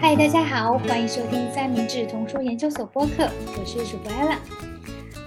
[0.00, 4.36] 嗨，大家好，欢迎收听三明治童书研究所播客，我是主播 Ella。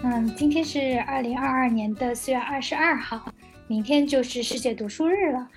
[0.03, 3.31] 嗯，今天是二零二二年的四月二十二号，
[3.67, 5.47] 明天就是世界读书日了。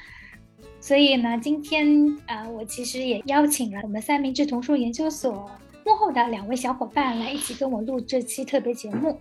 [0.87, 5.51] 所以呢，今天呃，我其实也邀请了我们三明治童书研究所
[5.85, 9.19] 幕后的两位小伙伴来一起跟我录这期特别节目。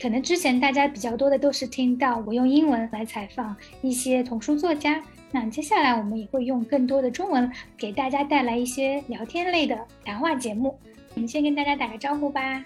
[0.00, 10.76] 可能之前大家比较多的都是听到我用英文来采访一些童书作家，那接下来我们也会用更多的中文给大家带来一些聊天类的谈话节目。
[11.14, 12.64] 我们先跟大家打个招呼吧。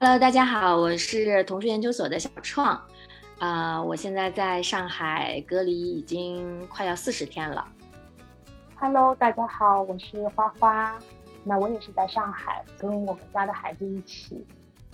[0.00, 2.82] Hello，大家好，我是童书研究所的小创。
[3.38, 7.66] 啊，我现在在上海隔离已经快要四十天了。
[8.76, 10.98] Hello，大家好，我是花花。
[11.42, 14.46] 那我也是在上海，跟我们家的孩子一起。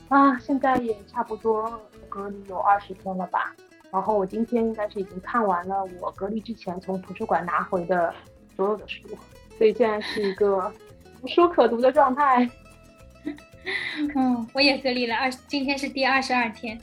[0.09, 3.55] 啊，现在也差不多隔离有二十天了吧。
[3.93, 8.13] 然后我今天应该是已经看完了我隔离之前从图书馆拿回的
[8.57, 9.07] 所有的书，
[9.59, 10.73] 所以现在是一个
[11.23, 12.49] 无书可读的状态。
[14.17, 16.81] 嗯，我也隔离了二，今天是第二十二天。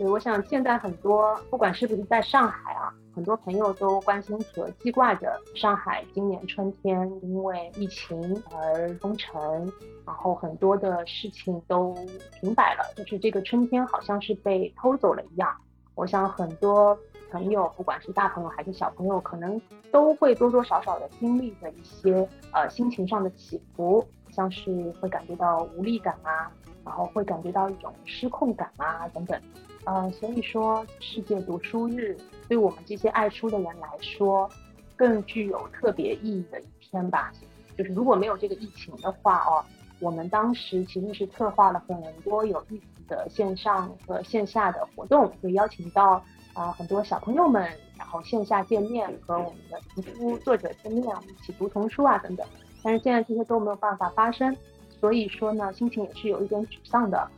[0.00, 9.70] 对，我想现在很多不管是不是在上海啊，很多朋友都关心和记挂着上海今年春天因为疫情而封城，
[10.06, 11.94] 然后很多的事情都
[12.40, 15.54] 停摆了，就是这个春天好像是被偷走了一样。
[15.94, 16.98] 我想很多
[17.30, 19.60] 朋友，不管是大朋友还是小朋友，可能
[19.92, 26.50] 都会多多少少的经历着一些呃心情上的起伏，像是会感觉到无力感啊，
[26.84, 29.40] 然后会感觉到一种失控感啊等等。
[29.84, 32.16] 呃，所以说世界读书日
[32.48, 34.48] 对我们这些爱书的人来说，
[34.94, 37.32] 更具有特别意义的一天吧。
[37.78, 39.64] 就是如果没有这个疫情的话哦，
[39.98, 46.22] 我们当时其实是策划了很多有意思的线上和线下的活动，会邀请到
[46.52, 47.62] 啊很多小朋友们，
[47.96, 52.46] 然后线下见面和我们的图书作者见面，一起读童书啊等等。
[52.82, 54.54] 但是现在这些都没有办法发生，
[55.00, 57.28] 所以说呢，心情也是有一点沮丧的。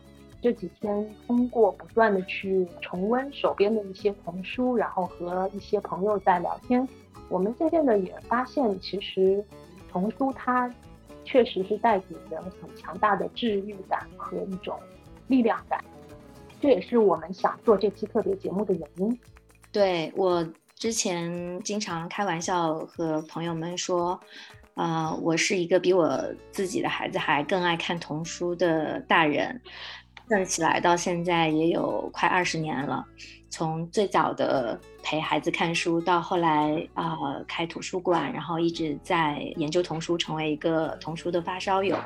[0.42, 6.86] 这几天通过不断的去重温手边的一些童书，然后和一些朋友在聊天，
[7.28, 9.44] 我们渐渐的也发现，其实
[9.88, 10.68] 童书它
[11.24, 14.76] 确实是带给人很强大的治愈感和一种
[15.28, 15.84] 力量感，
[16.60, 19.16] 这也是我们想做这期特别节目的原因。
[19.70, 24.18] 对我之前经常开玩笑和朋友们说，
[24.74, 29.60] 啊，我是一个比我自己的孩子还更爱看童书的大人。
[30.28, 33.04] 算起来到现在也有快二十年了，
[33.52, 37.14] 从最早的陪孩子看书，到后来啊
[37.46, 41.98] 开图书馆，然后一直在研究童书，成为一个童书的发烧友。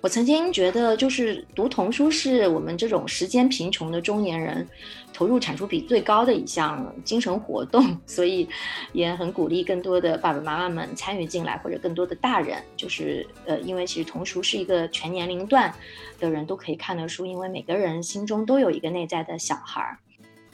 [0.00, 4.66] 我曾经觉得，就是读童书是我们这种时间贫穷的中年人
[5.12, 8.48] 投入产出比最高的一项精神活动，所以
[8.94, 15.72] 也很鼓励更多的爸爸妈妈们参与进来，或者更多的大人，就是呃，因为其实童书是一个全年龄段。
[16.20, 19.98] 的人都可以看的书，因为每个人心中都有一个内在的小孩儿，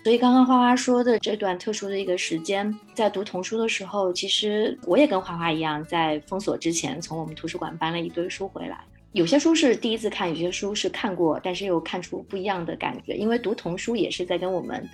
[0.03, 8.83] 所以刚刚花花说的这段特殊的一个时间，在读童书的时候，其实我也跟花花一样，在封锁之前从我们图书馆搬了一堆书回来。
[9.13, 13.15] 有些书是第一次看，有些书是看过，但是又看出不一样的感觉。
[13.15, 14.89] 因为读童书也是在跟我们，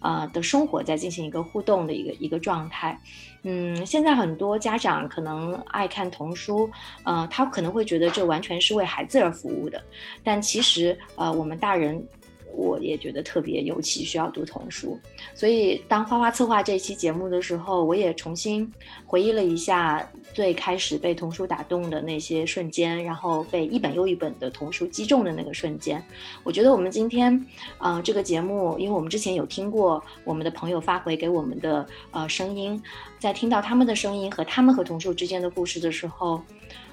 [0.00, 2.98] 呃的生活在进行一个互动的一个一个状态。
[3.44, 6.68] 嗯，现在很多家长可能爱看童书，
[7.04, 9.80] 呃，他可能会觉得这完全是为孩子而服务的，
[10.24, 12.04] 但其实，呃，我们大人。
[12.54, 14.98] 我也觉得特别尤其需要读童书，
[15.34, 18.70] 所以当花花策划这期节目的时候，我也重新
[19.06, 26.02] 回忆了一下最开始被童书打动的那些瞬间，然后被一本又一本的童书击中的那个瞬间。
[26.42, 27.46] 我觉得我们今天，
[27.78, 32.82] 呃，这个节目，因为我们之前有听过我们的朋友发回给我们的呃声音，
[33.18, 36.42] 在听到他们的声音和他们和童书之间的故事的时候。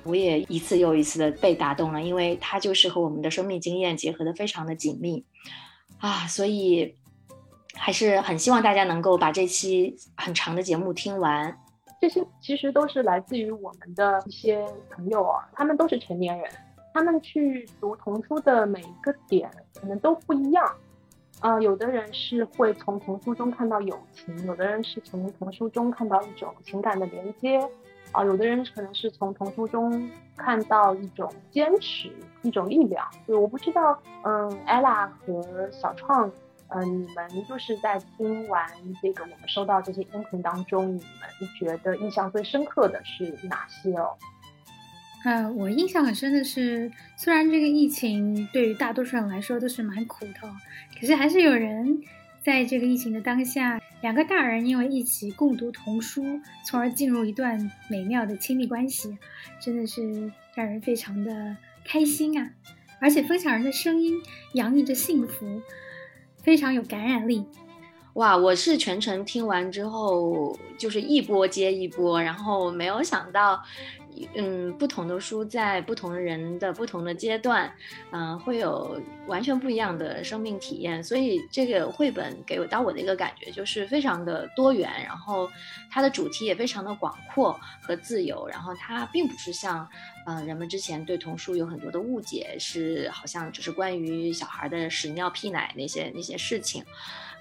[0.04, 5.26] 我也一次又一次的被打动了，因为它就是和我们的生命经验结合的非常的紧密，
[5.98, 6.94] 啊，所以
[7.74, 11.58] 还是很希望大家能够把这期很长的节目听完。
[12.00, 16.48] 这些其实都是来自于我们的一些朋友啊，他们都是成年人，
[16.94, 20.64] 他们去读童书的每一个点可能都不一样，
[21.42, 27.60] 啊，有的人是会从童书中看到友情，有的人是从童书中看到一种情感的连接。
[28.12, 32.10] 啊，有的人可能是从童书中看到一种坚持，
[32.44, 33.06] 一种力量。
[33.28, 36.32] 对，我不知道，嗯，ella 和小创
[36.70, 38.66] 呃，你们就是在听完
[39.02, 44.16] 这个我们收到这些音频当中，你们觉得印象最深刻的是哪些哦？
[45.26, 50.34] 呃，我印象很深的是，虽然这个疫情对于大多数人来说都是蛮苦的，
[51.00, 52.00] 可是还是有人
[52.44, 59.18] 在这个疫情的当下，两个大人因为一起共读童书，从而进入一段美妙的亲密关系，
[59.60, 62.48] 真的是让人非常的开心啊！
[63.02, 64.14] 而且分享人的声音
[64.54, 65.60] 洋溢着幸福。
[66.44, 67.44] 非常有感染力，
[68.14, 68.38] 哇！
[68.38, 73.60] 我是全程听完之后，就是一波接一波，然后没有想到，
[74.36, 77.72] 嗯，不同的书在不同人的不同的阶段，
[78.12, 81.04] 嗯，会有完全不一样的生命体验。
[81.04, 85.50] 所以这个绘本给我到我的一个感觉就是非常的多元，然后
[85.90, 89.88] 它的主题也非常的广阔和自由，然后它并不是像。
[90.28, 96.84] 嗯，人们之前对童书有很多的误解，是好像只是关于小孩的屎尿屁奶那些那些事情。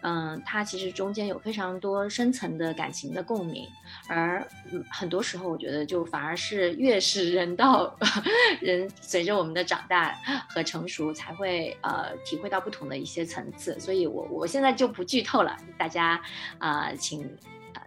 [0.07, 3.67] 嗯，它其实中间有非常多深层的感情的共鸣，
[4.07, 4.47] 而
[4.91, 7.97] 很多时候我觉得就反而是越是人到
[8.61, 10.13] 人随着我们的长大
[10.47, 13.81] 和成熟，才会呃体会到不同的一些层次。
[13.81, 16.21] 所以我我现在就不剧透了，大家
[16.59, 17.35] 啊，请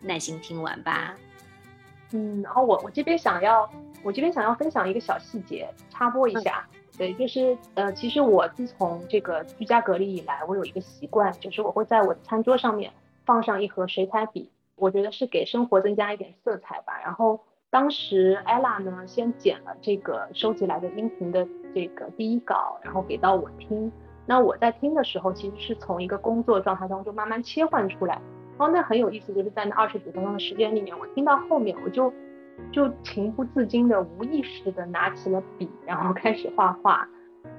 [0.02, 1.16] 耐心听完吧。
[2.14, 3.72] 嗯，然后我我这边想要。
[4.04, 6.66] 我这边想要分享一个小细节，插播一下。
[6.98, 12.92] 对，就是呃，其实我自从这个居家隔离以来，我有一个习惯，就是我会在我的餐桌上面
[13.24, 17.00] 放上一盒水彩笔，我觉得是给生活增加一点色彩吧。
[17.04, 17.40] 然后
[17.70, 23.92] 当时 ella 呢，先剪了这个收集来的音频的这个第一稿，然后给到我听。
[24.26, 28.20] 那我在听的时候，其实是从一个工作状态当中慢慢切换出来。
[28.58, 32.12] 然后那很有意思，就是在那二十几分钟的时间里面，我听到后面我就。
[32.72, 37.08] 就情不自禁的、无意识的拿起了笔，然后开始画画，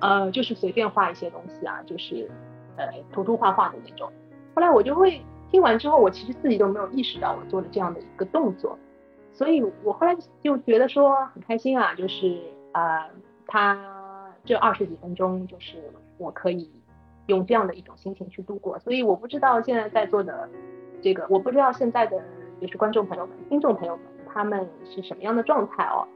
[0.00, 2.30] 呃，就是随便画一些东西啊，就是
[2.76, 4.12] 呃涂涂画画的那种。
[4.54, 8.78] 后来我就会听完之后，我其实自己都没有意识到我做了这样的一个动作，
[9.32, 12.38] 所以我后来就觉得说很开心啊，就是
[12.72, 13.08] 呃，
[13.46, 13.78] 他
[14.44, 15.78] 这二十几分钟就是
[16.18, 16.70] 我可以
[17.26, 18.78] 用这样的一种心情去度过。
[18.78, 20.48] 所以我不知道现在在座的
[21.00, 22.22] 这个，我不知道现在的
[22.60, 24.04] 就是观众朋友们、听众朋友们。
[24.38, 26.06] 他们是什么样的状态哦？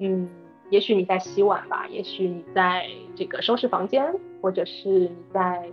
[0.00, 0.28] 嗯，
[0.68, 5.66] 也许你在洗碗吧，也许你在这个收拾房间，或者是你在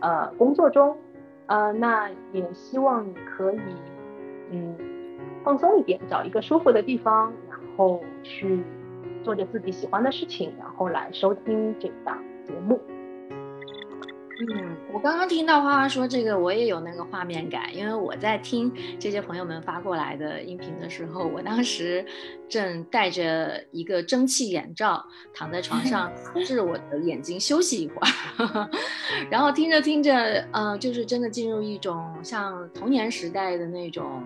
[0.00, 0.96] 呃工作中，
[1.48, 3.60] 呃，那也希望你可以
[4.50, 4.74] 嗯
[5.44, 8.64] 放松一点，找一个舒服的地方，然后去
[9.22, 12.80] 做着自己喜欢的事情，然后来收听这档节目。
[14.40, 22.02] 嗯，我刚刚听到花花说这个，我也有那个画面感，因为我在听这些朋友们发过来的音频的时候，我当时
[22.48, 25.04] 正戴着一个蒸汽眼罩
[25.34, 26.10] 躺在 床上，
[26.46, 28.70] 治我的眼睛休息一会儿，
[29.30, 30.14] 然后听着听着，
[30.52, 34.22] 呃，就是真的进入一种像童年时代的那种，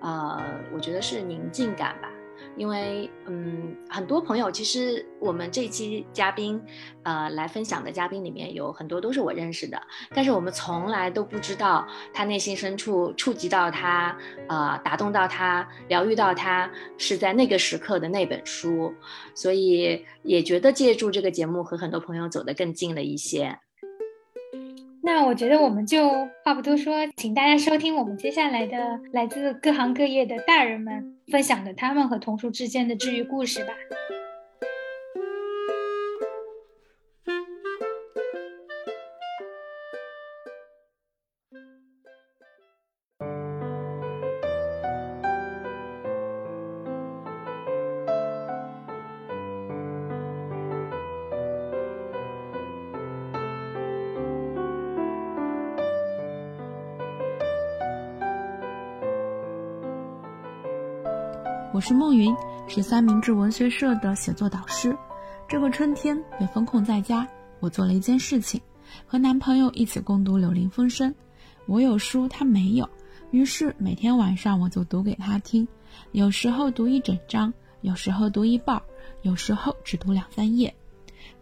[0.00, 0.42] 呃，
[0.72, 2.10] 我觉得是宁静感吧。
[2.56, 6.60] 因为，嗯，很多朋友其实我们这期嘉宾，
[7.02, 9.80] 呃，来分享的嘉宾里面有很多都是我认识的，
[10.14, 14.16] 但是我们从来都不知道他内心深处触及到他，
[14.48, 18.92] 呃，打动到他，疗愈到他，是在那个时刻的那本书，
[19.34, 23.58] 所以也觉得借助这个节目和很多朋友走得更近了一些。
[25.02, 26.10] 那我觉得我们就
[26.44, 33.72] 话不多说，请大家收听我们接下来的来自各行各业的大人们分享的他们和童书之间的治愈故事吧。
[61.80, 62.36] 我是梦云，
[62.68, 64.94] 是三明治文学社的写作导师。
[65.48, 67.26] 这个春天被封控在家，
[67.58, 68.60] 我做了一件事情，
[69.06, 71.10] 和男朋友一起共读《柳林风声》。
[71.64, 72.86] 我有书，他没有，
[73.30, 75.66] 于是每天晚上我就读给他听。
[76.12, 78.82] 有时候读一整章，有时候读一半，
[79.22, 80.74] 有时候只读两三页。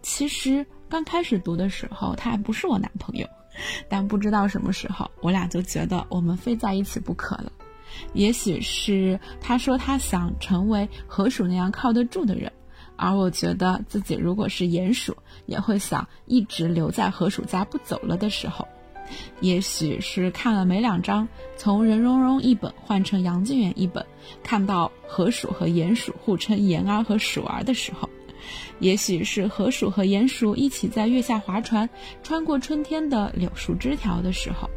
[0.03, 3.27] 其实刚开始读的时候，他还不是我男朋友，
[3.89, 7.51] 但不知道什么时候，我俩就觉得我们非在一起不可了。
[8.13, 12.53] 也许是他说他想成为河鼠那样靠得住的人，
[12.97, 15.17] 而我觉得自己如果是鼹鼠，
[15.47, 18.67] 也会想一直留在河鼠家不走了的时候。
[19.41, 21.27] 也许是看了没两章，
[21.57, 24.05] 从任溶溶一本换成杨靖远一本，
[24.43, 28.07] 看到河鼠和鼹鼠互称言儿和鼠儿的时候。
[28.81, 31.89] 也许是河鼠和鼹鼠一起在月下划船，
[32.23, 34.69] 穿过春天的柳树枝条的时候。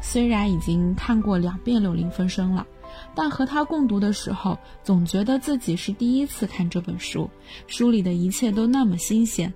[0.00, 2.66] 虽然已经看过两遍《柳林风声》了，
[3.14, 7.28] 但和他共读的时候，总觉得自己是第一次看这本书，
[7.66, 9.52] 书里的一切都那么新鲜。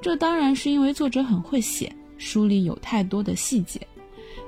[0.00, 3.80] 这当然是因为作者很会写，书里有太多的细节，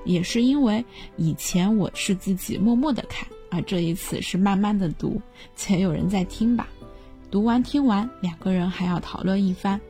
[0.05, 0.85] 也是因为
[1.17, 5.21] 以前我是自己默默的看，而这一次是慢慢的读，
[5.57, 6.69] 且有人在听吧。
[7.31, 9.81] 读完听完，两个人还要讨论一番。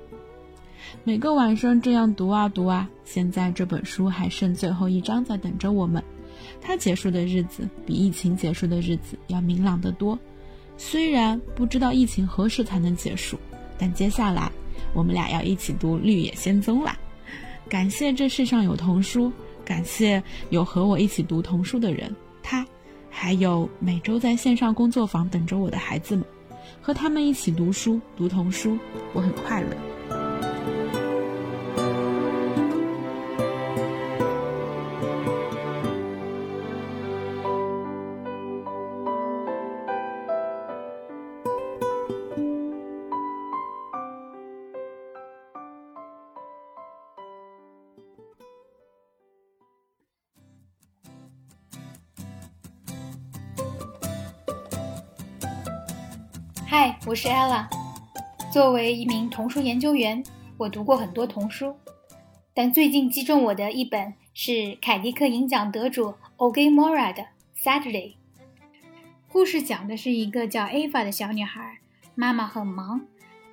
[1.04, 6.02] 每个晚上这样读啊读啊，现在这本书还剩最后一章在等着我们。
[6.60, 10.18] 它结束的日子比疫情结束的日子要明朗得多。
[10.76, 13.38] 虽然不知道疫情何时才能结束，
[13.78, 14.50] 但接下来
[14.94, 16.96] 我们俩要一起读《绿野仙踪》啦。
[17.68, 19.32] 感谢这世上有童书，
[19.64, 22.66] 感谢有和我一起读童书的人，他，
[23.08, 26.24] 还有每周在线上工作坊等着我的孩子们，
[26.80, 28.76] 和他们一起读书读童书，
[29.12, 29.91] 我很快乐。
[56.74, 57.68] 嗨，我是 Ella。
[58.50, 60.24] 作为一名童书研究员，
[60.56, 61.76] 我读过很多童书，
[62.54, 67.22] 但最近击中我的一本是凯迪克银奖得主 Oge Mora 的
[67.62, 68.12] 《Saturday》。
[69.28, 71.80] 故事讲的是一个叫 Ava 的小女孩，
[72.14, 73.02] 妈妈很忙，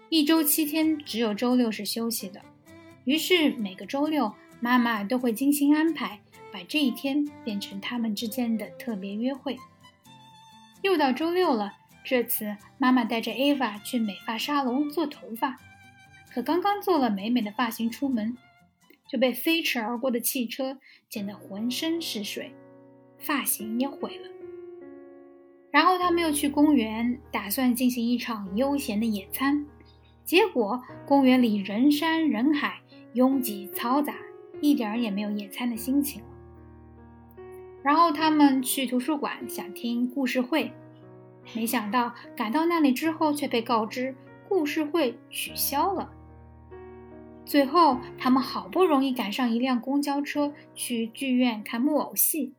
[0.08, 2.40] 一周七天只有周六是休息的。
[3.04, 6.22] 于是每个周六，妈妈都会精心安排，
[6.54, 9.58] 把这一天变成他们之间的特别约会。
[10.84, 11.74] 又到周六了。
[12.04, 15.58] 这次妈妈带着 Ava 去美发沙龙做头发，
[16.34, 18.36] 可刚刚做了美美的发型出门，
[19.08, 20.80] 就被飞驰而过的汽车
[21.10, 22.52] 溅得浑身是水，
[23.18, 24.30] 发型也毁了。
[25.72, 29.66] 然后他们又去公园，打算进行一场悠闲的野餐，
[30.24, 32.80] 结果公园里人山人海，
[33.14, 34.16] 拥挤嘈杂，
[34.62, 36.28] 一点儿也没有野餐的心情了。
[37.84, 40.72] 然后他们去图书馆，想听故事会。
[41.56, 44.16] 没想到赶到那里之后，却被告知
[44.48, 46.12] 故事会取消了。
[47.46, 52.54] 最后，他们好不容易赶上一辆公交车去剧院看木偶戏，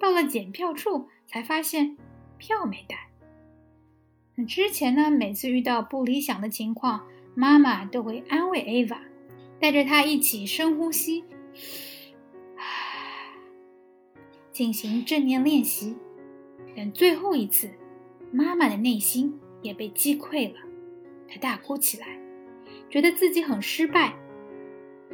[0.00, 1.96] 到了检票处才发现
[2.36, 3.08] 票没带。
[4.34, 8.98] 那之前呢，每次遇到不理想的情况，妈妈都会安慰 Ava，
[9.60, 11.24] 带着她一起深呼吸，
[14.50, 15.96] 进行正念练习。
[16.74, 17.70] 等最后一次。
[18.30, 20.58] 妈妈的内心也被击溃了，
[21.28, 22.18] 她大哭起来，
[22.90, 24.14] 觉得自己很失败。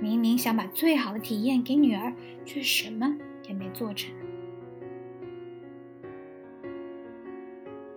[0.00, 2.12] 明明想把最好的体验给女儿，
[2.44, 3.16] 却什么
[3.46, 4.12] 也没做成。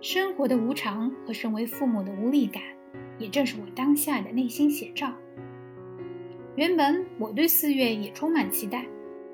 [0.00, 2.62] 生活的无常和身为父母的无力感，
[3.18, 5.12] 也正是我当下的内心写照。
[6.54, 8.86] 原本我对四月也充满期待，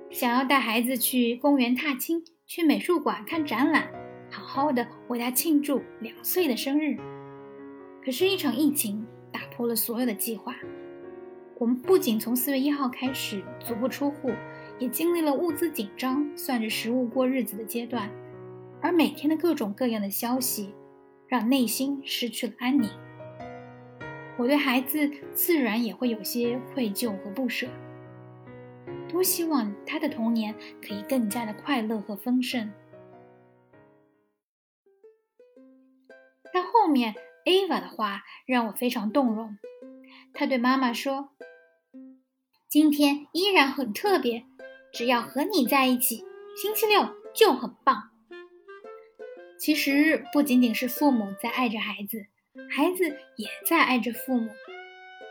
[0.08, 3.90] 想要带孩子去公园踏青，去美术馆看展览。
[4.32, 6.96] 好好的为他庆祝两岁的生日，
[8.04, 10.54] 可是，一场疫情打破了所有的计划。
[11.58, 14.32] 我们不仅从四月一号开始足不出户，
[14.78, 18.10] 也经历了物资紧张、算着食物过日子的阶段。
[18.80, 20.74] 而每天的各种各样的消息，
[21.28, 22.90] 让内心失去了安宁。
[24.36, 27.68] 我对孩子自然也会有些愧疚和不舍。
[29.08, 32.68] 多希望他的童年可以更加的快乐和丰盛。
[36.82, 39.56] 后面 Ava 的话让我非常动容。
[40.34, 41.28] 他对妈妈说
[42.68, 44.44] ：“今天依然很特别，
[44.92, 46.24] 只要和你在一起，
[46.60, 48.10] 星期六就很棒。”
[49.60, 52.26] 其实不仅仅是父母在爱着孩子，
[52.68, 54.50] 孩子也在爱着父母。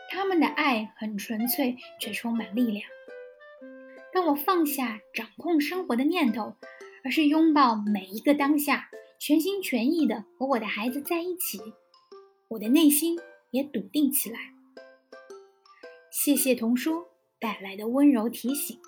[0.10, 2.86] 他们的爱很纯粹，却充满力量。
[4.14, 6.56] 当我放下掌控生活的念头，
[7.04, 8.90] 而是拥抱每一个当下。
[9.24, 11.60] 全心全意的和我的孩子在一起，
[12.48, 13.20] 我的内心
[13.52, 14.40] 也笃定起来。
[16.12, 17.06] 谢谢童书
[17.40, 18.80] 带来的温柔提醒。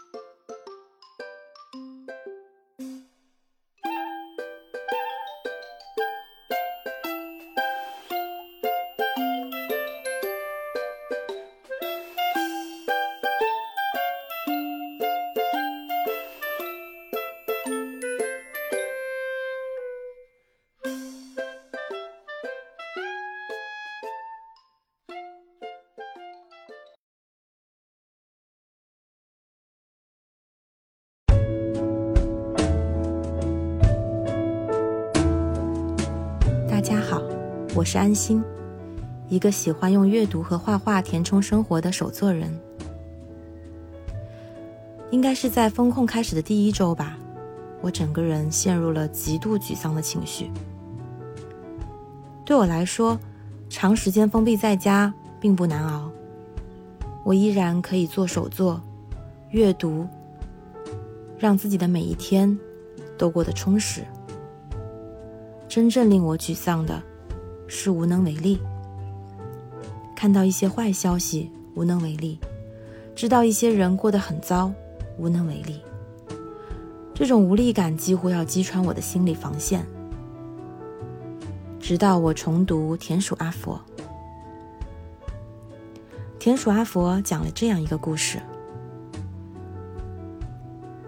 [37.93, 38.43] 是安心，
[39.29, 42.51] 一个喜欢用阅读和画画填充生活的手作人。
[45.11, 47.15] 应该是在风控开始的第一周吧，
[47.81, 50.49] 我整个人陷入了极度沮丧的情绪。
[52.43, 53.15] 对我来说，
[53.69, 56.09] 长时间封闭在家并不难熬，
[57.23, 58.81] 我依然可以做手作、
[59.51, 60.07] 阅读，
[61.37, 62.57] 让自己的每一天
[63.19, 64.01] 都过得充实。
[65.69, 66.99] 真正令我沮丧的，
[67.75, 68.59] 是无能为力。
[70.15, 72.37] 看到一些坏消息，无能为力；
[73.15, 74.71] 知道一些人过得很糟。
[75.17, 75.79] 无能为力，
[77.13, 79.85] 这种无力感几乎要击穿我的心理防线。
[81.79, 83.79] 直到我重读《田鼠阿佛》，
[86.39, 88.39] 田鼠阿佛讲了这样一个故事：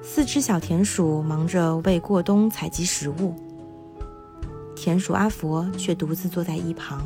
[0.03, 3.33] 四只小田鼠忙着为过冬采集食物，
[4.75, 7.01] 田鼠阿佛却独自坐在一旁，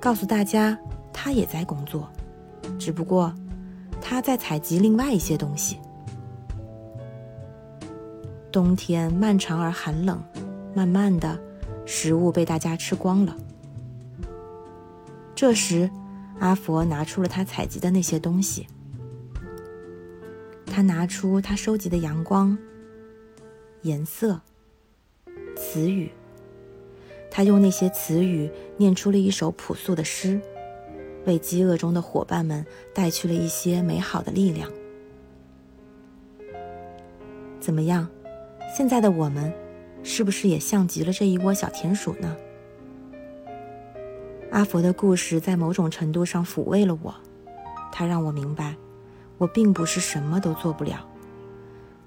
[0.00, 0.76] 告诉大家
[1.12, 2.08] 他也在工作，
[2.78, 3.32] 只不过。
[4.00, 5.78] 他在采集另外一些东西。
[8.50, 10.22] 冬天漫长而寒冷，
[10.74, 11.38] 慢慢的，
[11.84, 13.36] 食物被大家吃光了。
[15.34, 15.90] 这时，
[16.38, 18.66] 阿佛拿出了他采集的那些东西。
[20.64, 22.56] 他拿出他收集的阳光、
[23.82, 24.40] 颜色、
[25.56, 26.10] 词语。
[27.38, 30.40] 他用那些词语念出了一首朴素的诗。
[31.24, 34.68] 为饥饿中的伙伴们带去了一些美好的力量。
[37.60, 38.08] 怎么样？
[38.76, 39.54] 现在的我们，
[40.02, 42.36] 是不是也像极了这一窝小田鼠呢？
[44.50, 47.14] 阿佛的故事在某种程度上抚慰了我，
[47.92, 48.74] 它让我明白，
[49.36, 51.08] 我并不是什么都做不了，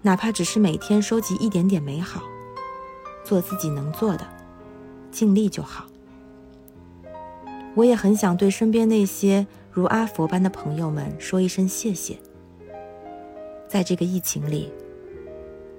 [0.02, 2.22] 哪怕只是每天收集一点点美好，
[3.24, 4.28] 做自己能做的，
[5.12, 5.86] 尽力就好。
[7.76, 12.18] 我也很想对身边那些如阿佛般的朋友们说一声谢谢。
[13.68, 14.72] 在这个疫情里，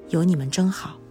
[0.08, 1.01] 有你们真好。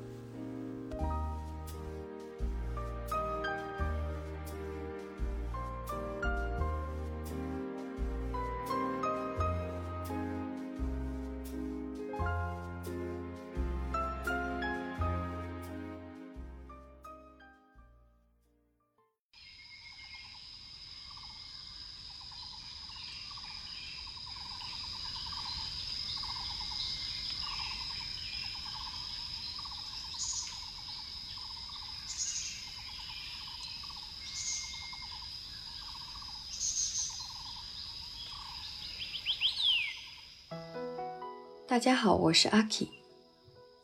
[41.71, 42.89] 大家好，我是阿 K。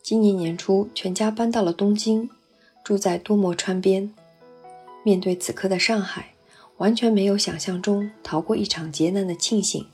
[0.03, 2.29] 今年年初，全家搬到了东京，
[2.83, 4.13] 住在多摩川边。
[5.05, 6.33] 面对此刻的上海，
[6.79, 9.87] 完全没有想象中逃过一场劫难的庆幸，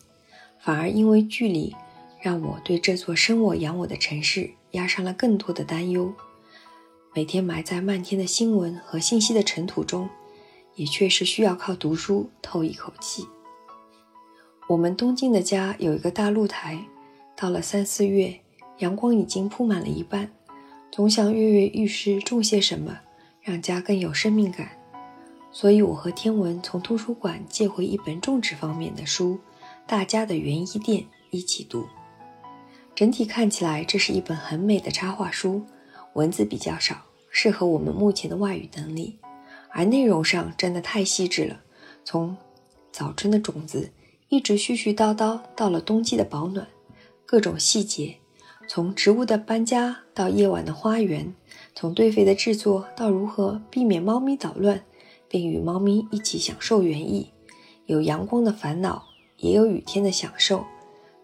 [0.60, 1.76] 反而因为距离，
[2.20, 6.12] 让我对这座生我养我的城市压上了更多的担忧。
[7.14, 10.10] 每天埋在漫天的新闻和信息的尘土中，
[10.74, 13.28] 也确实需要靠读书透一口气。
[14.68, 16.84] 我们东京的家有一个大露台。
[17.36, 18.40] 到了三四月，
[18.80, 20.32] 阳光已经铺满了一半，
[20.92, 23.00] 总想跃跃欲试种些什么，
[23.42, 24.70] 让家更有生命感。
[25.52, 29.36] 所以，我和天文从图书馆借回一本种植方面的书
[29.86, 31.86] 《大家的园艺店》一起读。
[32.96, 35.64] 整体看起来，这是一本很美的插画书，
[36.14, 36.96] 文字比较少，
[37.30, 39.20] 适合我们目前的外语能力。
[39.72, 41.60] 而内容上真的太细致了，
[42.04, 42.38] 从
[42.92, 43.92] 早春的种子，
[44.30, 46.68] 一直絮絮叨叨到了冬季的保暖。
[47.34, 48.18] 各种细节，
[48.70, 51.34] 从植物的搬家到夜晚的花园，
[51.74, 54.86] 从堆肥的制作到如何避免猫咪捣乱，
[55.28, 57.32] 并与猫咪一起享受园艺，
[57.88, 59.06] 有阳光的烦恼，
[59.38, 60.64] 也有雨天的享受，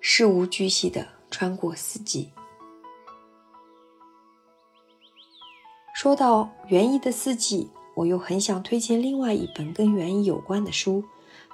[0.02, 2.32] 事无巨细地穿过四季。
[5.94, 11.04] 说到园艺的四季，我又很想推荐另外一本跟园艺有关的书，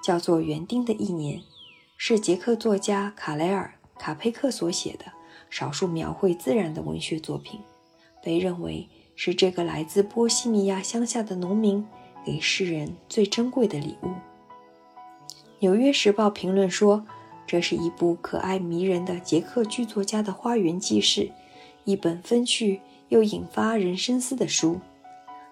[0.02, 1.40] 叫做《园丁的一年》，
[1.98, 3.75] 是捷克作家卡雷尔。
[3.98, 5.06] 卡佩克所写的
[5.50, 7.60] 少数描绘自然的文学作品，
[8.24, 11.86] 被认为是这个来自波西米亚乡下的农民
[12.26, 14.08] 给世人最珍贵的礼物。
[15.60, 17.06] 《纽约时报》评论说，
[17.48, 21.32] 这是一部可爱迷人的捷克剧作家的花园记事，
[21.86, 24.80] 一本风趣又引发人深思的书。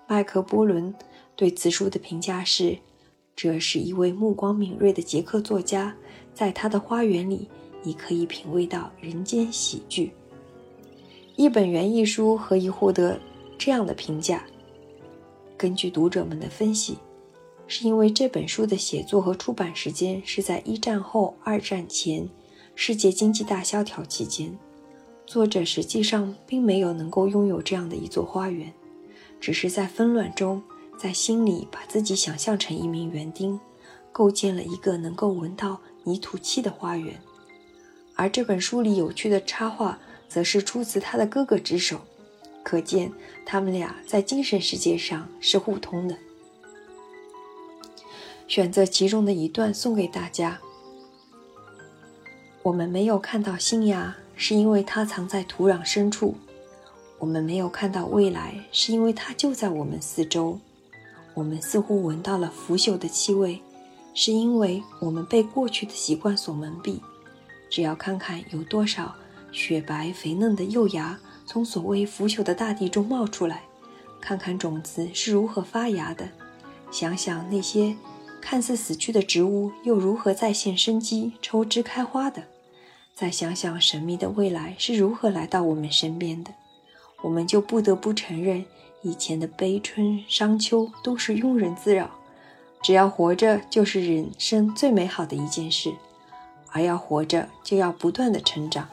[0.08, 0.94] 麦克波伦
[1.36, 2.78] 对此书的评价是：
[3.36, 5.96] 这是一位目光敏锐的捷克作家，
[6.34, 7.48] 在他的花园里。
[7.84, 10.12] 你可以品味到人间喜剧。
[11.36, 13.20] 一本园艺书何以获得
[13.58, 14.44] 这样的评价？
[15.58, 16.98] 根据读者们的分析，
[17.68, 22.28] 是因为这本书的写作和出版时间是在一战后、二战前，
[22.76, 24.58] 世界经济大萧条期间。
[25.26, 28.72] 作者实际上并没有能够拥有这样的一座花园，
[29.40, 30.62] 只是在纷乱中，
[30.98, 33.60] 在心里把自己想象成一名园丁，
[34.12, 37.20] 构建了一个能够闻到泥土气的花园。
[38.16, 40.00] 而这本书里有趣的插画，
[40.30, 42.02] 则是出自他的哥哥之手。
[42.64, 43.12] 可见，
[43.46, 46.18] 他们俩在精神世界上是互通的。
[48.48, 50.60] 选择其中的一段送给大家。
[52.62, 56.36] 我们没有看到新芽，是因为它藏在土壤深处；
[57.20, 60.60] 我们没有看到未来，是因为它就在我们四周。
[61.34, 63.60] 我们似乎闻到了腐朽的气味，
[64.14, 67.00] 是因为我们被过去的习惯所蒙蔽。
[67.74, 69.16] 只要看看有多少
[69.52, 71.18] 雪白肥嫩的幼芽。
[71.48, 73.64] 从所谓腐朽的大地中冒出来，
[74.22, 76.30] 看看种子是如何发芽的，
[76.92, 77.96] 想想那些
[78.40, 82.44] 看似死去的植物又如何再现生机、抽枝开花的，
[83.16, 86.52] 再想想神秘的未来是如何来到我们身边的，
[87.24, 88.64] 我们就不得不承认，
[89.02, 92.12] 以前的悲春伤秋都是庸人自扰。
[92.84, 95.92] 只要活着，就是人生最美好的一件事，
[96.74, 98.90] 而要活着，就要不断的成长。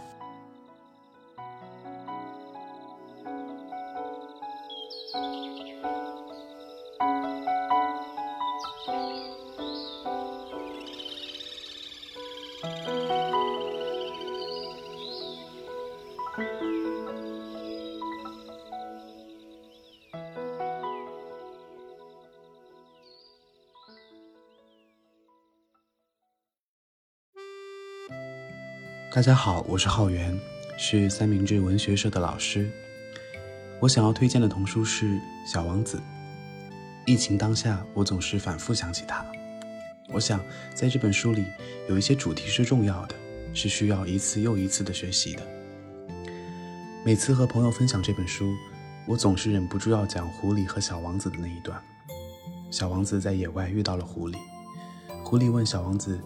[29.20, 30.34] 大家好，我是浩源，
[30.78, 32.70] 是三明治文学社的老师。
[33.78, 35.04] 我想要推荐的童书是
[35.46, 35.98] 《小王子》。
[37.04, 39.22] 疫情当下，我总是反复想起它。
[40.08, 41.44] 我想，在这本书里，
[41.86, 43.14] 有一些主题是重要的，
[43.52, 45.42] 是需要一次又一次的学习的。
[47.04, 48.54] 每次和朋友分享这本书，
[49.06, 51.78] 我总是忍不住要讲狐狸和小王子的那一段。
[52.70, 54.38] 小王子在野外遇到了狐狸，
[55.22, 56.18] 狐狸问小王子：“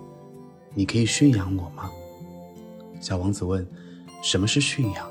[0.73, 1.91] 你可以驯养我吗？”
[3.05, 3.69] 小王子问
[4.25, 5.07] ：“什么是驯养？”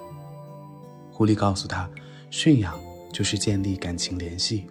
[1.13, 1.88] 狐狸告诉他
[2.32, 2.73] ：“驯养
[3.12, 4.65] 就是建立感情联系。”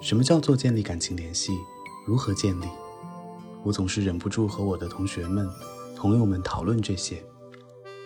[0.00, 1.50] 什么叫做建立感情联系？
[2.06, 2.66] 如何建立？
[3.64, 5.50] 我总是忍不住和我的同学们、
[5.96, 7.20] 朋友们讨论这些。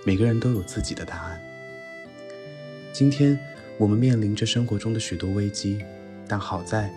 [0.06, 1.38] 每个人都有自己的答案。
[2.94, 3.38] 今天
[3.76, 5.84] 我们面临着生活中的许多危机，
[6.26, 6.90] 但好在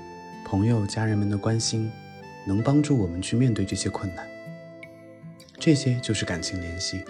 [0.46, 1.92] 朋友、家人们的关心，
[2.48, 4.29] 能帮助我们去面对这些困难。
[5.60, 7.02] 这些就是感情联系。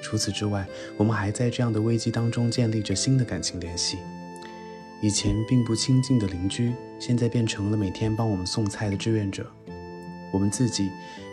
[0.00, 3.98] 除此之外，我们还在这样的危机当中建立着新的感情联系。
[5.00, 9.46] 以前并不亲近的邻居，现在变成了每天帮我们送菜的志愿者。
[10.32, 10.90] 我们自己，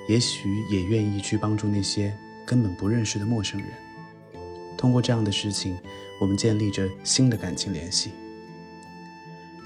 [0.08, 3.70] 也许也愿意去帮助那些根本不认识的陌生人。
[4.78, 5.78] 通过这样的事情，
[6.20, 8.12] 我们建立着新的感情联系。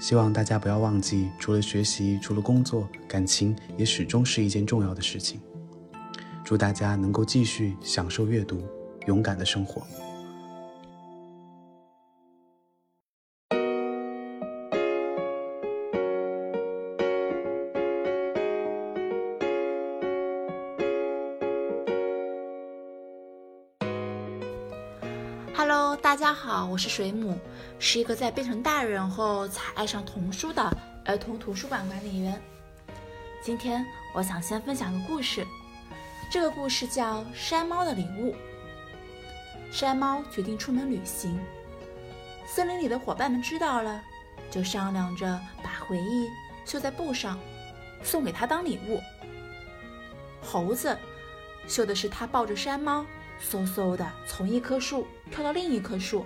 [0.00, 5.40] 希望大家不要忘记，除了学习，除了工作，感情也始终是一件重要的事情。
[6.50, 8.60] 祝大家能够继续享受阅读，
[9.06, 9.86] 勇敢的生活。
[25.54, 27.38] Hello，大家好，我是水母，
[27.78, 30.60] 是一个在变成大人后才爱上童书的
[31.04, 32.42] 儿童图书馆管理员。
[33.40, 33.86] 今天
[34.16, 35.46] 我想先分享个故事。
[36.30, 38.32] 这个故事叫《山猫的礼物》。
[39.72, 41.40] 山猫决定出门旅行，
[42.46, 44.00] 森林里的伙伴们知道了，
[44.48, 46.28] 就商量着把回忆
[46.64, 47.36] 绣在布上，
[48.04, 49.00] 送给他当礼物。
[50.40, 50.96] 猴子
[51.66, 53.04] 绣的是他抱着山猫，
[53.42, 56.24] 嗖嗖的从一棵树跳到另一棵树。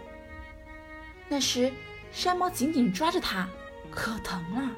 [1.31, 1.73] 那时，
[2.13, 3.49] 山猫紧紧抓着它，
[3.91, 4.71] 可疼了。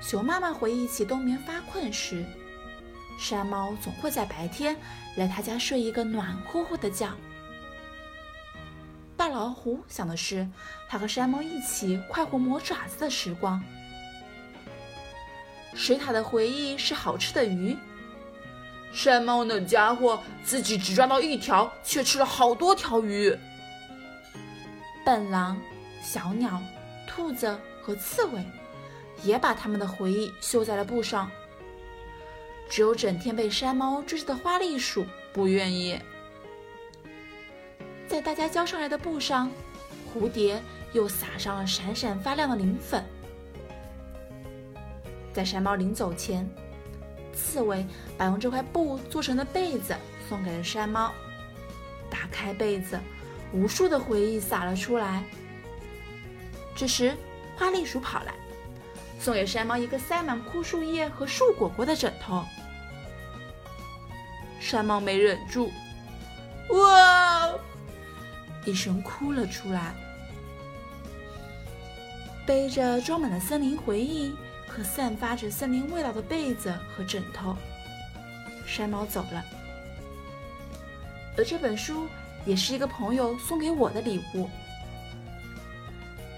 [0.00, 2.24] 熊妈妈回忆起冬眠发困时。
[3.18, 4.76] 山猫总会在白天
[5.16, 7.08] 来他家睡一个暖乎乎的觉。
[9.16, 10.46] 大老虎想的是
[10.88, 13.62] 他和山猫一起快活磨爪子的时光。
[15.74, 17.76] 水獭的回忆是好吃的鱼。
[18.92, 23.36] 山猫那家伙自己只抓到一条，却吃了好多条鱼。
[25.04, 25.60] 笨狼、
[26.02, 26.62] 小鸟、
[27.06, 28.44] 兔子和刺猬
[29.22, 31.30] 也把他们的回忆绣在了布上。
[32.68, 36.00] 只有整天被山猫追着的花栗鼠不愿意。
[38.08, 39.50] 在大家交上来的布上，
[40.12, 43.04] 蝴蝶又撒上了闪闪发亮的磷粉。
[45.32, 46.48] 在山猫临走前，
[47.32, 47.84] 刺猬
[48.16, 49.96] 把用这块布做成的被子
[50.28, 51.12] 送给了山猫。
[52.10, 53.00] 打开被子，
[53.52, 55.24] 无数的回忆洒了出来。
[56.76, 57.16] 这时，
[57.56, 58.34] 花栗鼠跑来，
[59.24, 62.44] 送给山猫一个塞满枯树叶和树果果的枕头。
[64.60, 65.72] 山猫没忍住，
[66.68, 67.50] 哇！
[68.66, 69.94] 一声哭了出来。
[72.44, 74.34] 背着装满了森林回忆
[74.68, 77.56] 和散发着森林味道的被子和枕头，
[78.66, 79.42] 山猫走了。
[81.38, 82.06] 而这本书
[82.44, 84.50] 也是一个朋友送给我的礼物。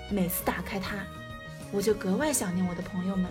[0.08, 0.98] 每次打开它，
[1.72, 3.30] 我就格外想念我的朋友们。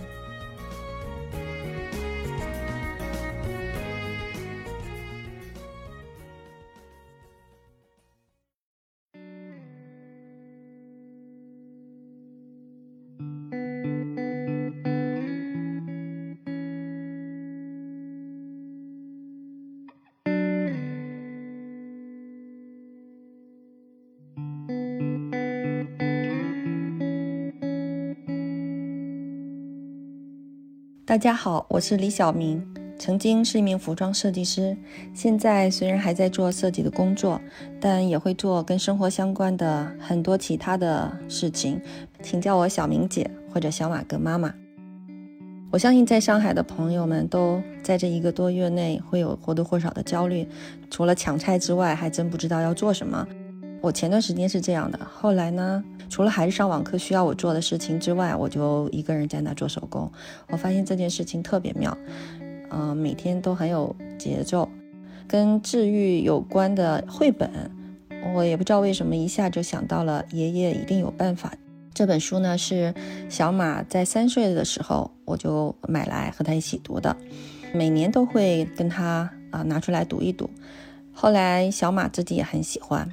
[31.15, 32.61] 大家好，我是李小明，
[32.99, 34.75] 曾经是一名服装设计师，
[35.13, 37.39] 现在虽然还在做设计的工作，
[37.79, 41.79] 但也会做跟生活相关的很多其他的事情，
[42.21, 44.53] 请叫我小明姐或者小马哥妈妈。
[45.71, 50.45] 我相信在上海的朋友们都在这一个多月内会有或多或少的焦虑，
[50.91, 53.25] 除了抢菜之外，还真不知道要做什么。
[53.85, 55.83] 我前段时间是这样的，后来呢？
[56.09, 60.11] 除了孩子上网课需要我做的事情之外，我就一个人在那做手工。
[60.49, 61.95] 我发现这件事情特别妙，
[62.71, 64.67] 嗯，每天都很有节奏。
[65.27, 67.47] 跟治愈有关的绘本，
[68.33, 71.49] 我也不知道为什么一下就想到了《爷爷一定有办法》
[71.93, 72.91] 这本书呢，是
[73.29, 77.15] 小马在三岁的时候我就买来和他一起读的，
[77.71, 80.49] 每年都会跟他啊拿出来读一读。
[81.13, 83.07] 后来小马自己也很喜欢。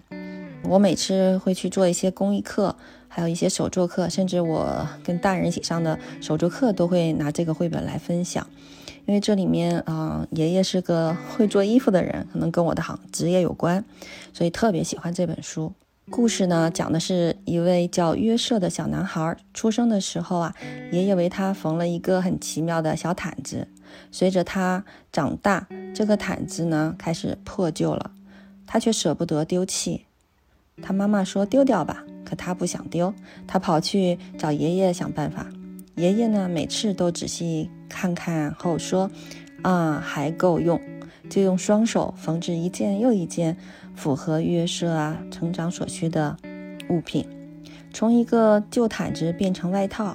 [0.64, 2.74] 我每次会去做一些公益课，
[3.08, 8.46] 还有一些手作课，甚至我跟大人一起上的手作课，都会拿这个绘本来分享。
[9.04, 13.84] 因为这里面啊，爷爷是个会做衣服的人，可能跟我的行职业有关，
[14.32, 15.72] 所以特别喜欢这本书。
[16.08, 20.54] 故事呢，讲的是一位叫约瑟的小男孩出生的时候啊，
[20.92, 23.68] 爷爷为他缝了一个很奇妙的小毯子。
[24.10, 28.12] 随着他长大，这个毯子呢开始破旧了，
[28.66, 30.06] 他却舍不得丢弃。
[30.82, 33.14] 他妈妈说丢掉吧，可他不想丢，
[33.46, 35.46] 他跑去找爷爷想办法。
[35.94, 39.10] 爷爷呢，每次都仔细看看后说
[39.62, 40.80] ：“啊，还够用。”
[41.30, 43.56] 就用双手缝制一件又一件
[43.94, 46.36] 符合约瑟啊成长所需的
[46.90, 47.26] 物品，
[47.90, 50.14] 从一个旧毯子变成外套，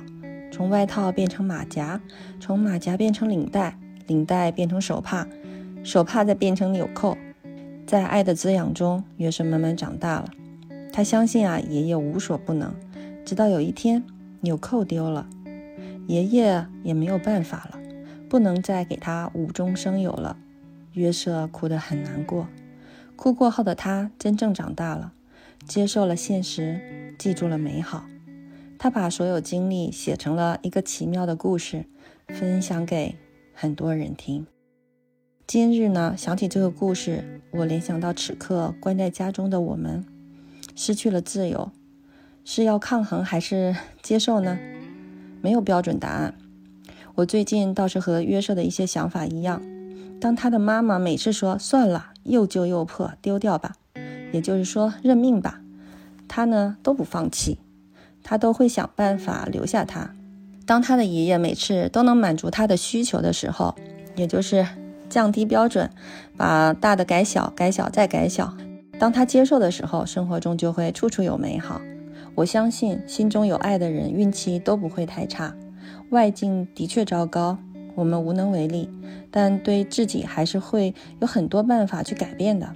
[0.51, 1.99] 从外套变成马甲，
[2.39, 5.27] 从马甲变成领带，领带变成手帕，
[5.83, 7.17] 手帕再变成纽扣。
[7.87, 10.29] 在爱的滋养中，约瑟慢慢长大了。
[10.97, 12.73] 他相信啊，爷爷无所不能。
[13.23, 14.03] 直到有一天，
[14.41, 15.29] 纽扣丢了，
[16.07, 17.79] 爷爷也没有办法了，
[18.27, 20.35] 不能再给他无中生有了。
[20.93, 22.47] 约瑟哭得很难过。
[23.15, 25.13] 哭过后的他真正长大了，
[25.67, 28.07] 接受了现实，记住了美好。
[28.79, 31.85] 他把所有经历写成了一个奇妙的故事，
[32.29, 33.15] 分享给
[33.53, 34.47] 很多人听。
[35.45, 40.03] 今日呢，想起这个故事，我联想到此刻关在家中的我们。
[40.77, 41.71] 失去了自由，
[42.45, 44.59] 是要抗衡还是接受呢？
[45.41, 46.35] 没有标准答案。
[47.15, 49.59] 我最近倒是和约瑟的一些想法一样。
[50.21, 53.73] 当他的妈妈每次说“算了，又旧又破，丢掉吧”，
[54.31, 55.61] 也就是说认命吧，
[56.27, 57.57] 他呢都不放弃，
[58.23, 60.11] 他都会想办法留下他。
[60.67, 63.75] 当他的爷爷每次都能满足他的需求的时候，
[64.15, 64.67] 也就是
[65.09, 65.89] 降低标准，
[66.37, 68.55] 把大的改小，改小再改小。
[68.99, 71.81] 当他接受的时候，生活中就会处处有美好。
[72.35, 75.55] 我相信心中有爱的人，运气都不会太差。
[76.09, 77.57] 外境的确糟糕，
[77.95, 78.89] 我们无能为力，
[79.29, 82.73] 但对自己还是会有很多办法去改变的。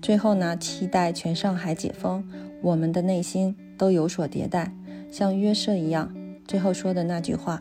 [0.00, 2.24] 最后呢，期待全上海解封，
[2.62, 4.72] 我们的内心都有所迭代，
[5.10, 6.14] 像约瑟一样，
[6.46, 7.60] 最后说的那句话：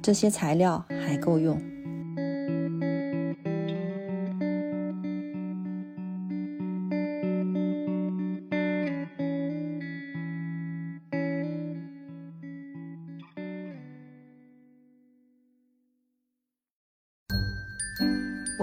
[0.00, 1.60] 这些材料还够用。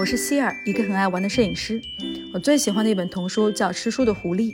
[0.04, 1.82] 我是希尔，一个很爱玩的摄影师。
[2.34, 4.52] 我最喜欢的一本童书叫《吃书的狐狸》，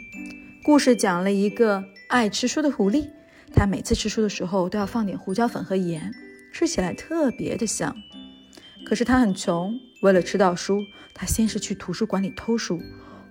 [0.62, 3.10] 故事讲了一个爱吃书的狐狸，
[3.56, 6.14] 它每次吃书的时候都要放点胡椒粉和盐，
[6.54, 7.96] 吃起来特别的香。
[8.86, 10.84] 可是他很穷，为了吃到书，
[11.16, 12.80] 他先是去图书馆里偷书，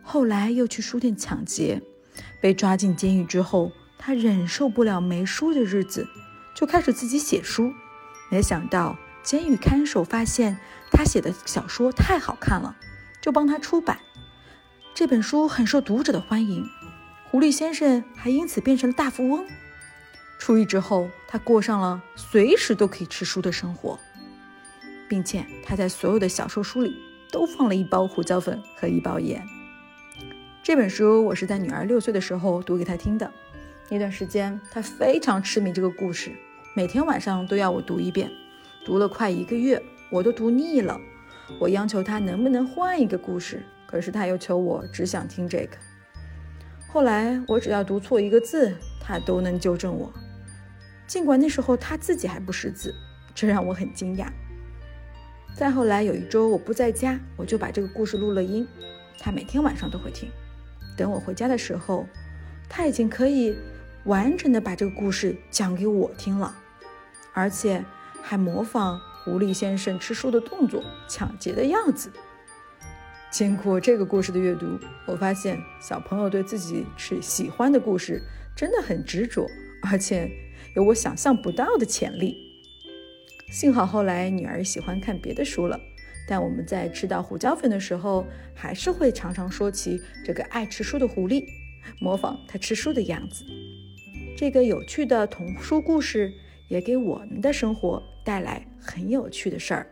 [0.03, 1.81] 后来又去书店抢劫。
[2.41, 6.05] 被抓进监狱之后，他忍受不了没书的日子，
[6.53, 7.73] 就开始自己写书。
[8.29, 10.59] 没想到监狱看守发现
[10.99, 12.75] 他写的小说太好看了，
[13.21, 14.01] 就帮他出版。
[14.97, 16.69] 这本书很受读者的欢迎，
[17.31, 19.47] 狐狸先生还因此变成了大富翁。
[20.41, 23.97] 出狱之后，他过上了随时都可以吃书的生活。
[25.09, 26.97] 并且他在所有的小说书里
[27.31, 29.47] 都放了一包胡椒粉和一包盐。
[30.65, 33.33] 这本书我是在女儿六岁的时候读给她听的，
[33.89, 36.33] 那段时间她非常痴迷这个故事，
[36.75, 38.29] 每天晚上都要我读一遍，
[38.85, 41.01] 读了快一个月，我都读腻了。
[41.59, 45.77] 我央求他能不能换一个故事，可是他又求我只想听这个。
[46.87, 50.13] 后来我只要读错一个字，他都能纠正我，
[51.07, 52.95] 尽管那时候他自己还不识字，
[53.35, 54.29] 这让我很惊讶。
[55.55, 58.67] 再后来有一周我不在家，我就把这个故事录了音，
[59.19, 60.31] 他每天晚上都会听。
[60.97, 62.07] 等我回家的时候，
[62.69, 63.57] 他已经可以
[64.05, 66.55] 完整的把这个故事讲给我听了，
[67.33, 67.85] 而且
[68.23, 72.11] 还模仿狐狸先生吃书的动作、抢劫的样子。
[73.31, 78.23] 经过这个故事的阅读，我发现小朋友对自己是喜欢的故事
[78.57, 79.47] 真的很执着，
[79.83, 80.31] 而且
[80.75, 82.39] 有我想象不到的潜力。
[83.53, 85.79] 幸好后来女儿喜欢看别的书了，
[86.27, 91.45] 但我们在吃到胡椒粉的时候，还是会常常说起这个爱吃书的狐狸，
[92.01, 93.45] 模仿他吃书的样子。
[94.39, 96.33] 这个有趣的童书故事，
[96.69, 99.87] 也给我们的生活带来很有趣的事儿。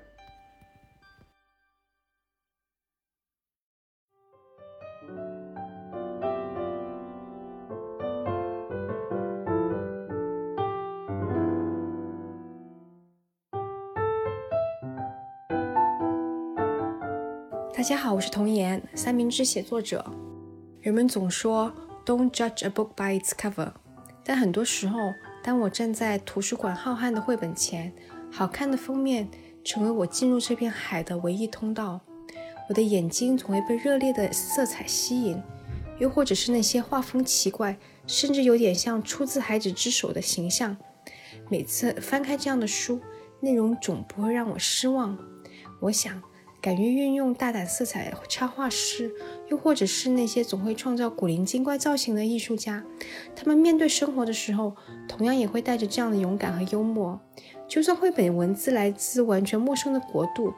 [17.75, 20.05] 大家好，我是童言，三明治写作者。
[20.81, 21.73] 人们总说
[22.05, 23.73] "Don't judge a book by its cover"，
[24.25, 24.99] 但很多时候，
[25.47, 27.93] 当我站在图书馆浩瀚的绘本前，
[28.33, 29.29] 好看的封面
[29.63, 32.01] 成为我进入这片海的唯一通道。
[32.69, 35.41] 我的眼睛总会被热烈的色彩吸引，
[36.01, 37.79] 又或者是那些画风奇怪，
[38.09, 40.77] 甚至有点像出自孩子之手的形象。
[41.49, 43.01] 每次翻开这样的书，
[43.39, 45.17] 内容总不会让我失望。
[45.79, 46.21] 我想。
[46.61, 49.13] 敢于运用大胆色彩插画师，
[49.49, 52.85] 又或者是那些总会创造古灵精怪造型的艺术家，
[53.37, 54.75] 他们面对生活的时候，
[55.07, 57.21] 同样也会带着这样的勇敢和幽默。
[57.69, 60.53] 就算绘本文字来自完全陌生的国度，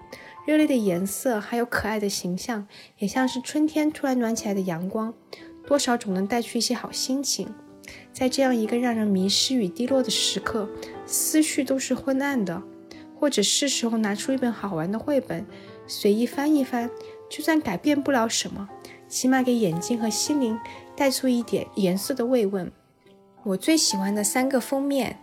[0.46, 2.66] 热烈的颜色还有可爱的形象，
[2.98, 5.12] 也像是春天突然暖起来的阳光，
[5.66, 7.48] 多少总能带去一些好心情。
[8.12, 10.68] 在这样一个让人迷失与低落的时刻，
[11.06, 12.62] 思绪都是昏暗的，
[13.18, 15.46] 或者是时候拿出一本好玩的绘本。
[15.88, 16.88] 随意翻一翻，
[17.29, 18.68] 就算改变不了什么，
[19.09, 20.57] 起码给眼睛和心灵
[20.94, 22.70] 带出一点颜色的慰问。
[23.42, 25.18] 我最喜欢的三个封面，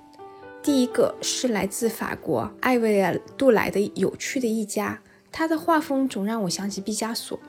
[0.63, 4.99] 第一个是来自法国艾薇尔杜莱的有趣的一家，
[5.31, 7.39] 他的画风总让我想起毕加索，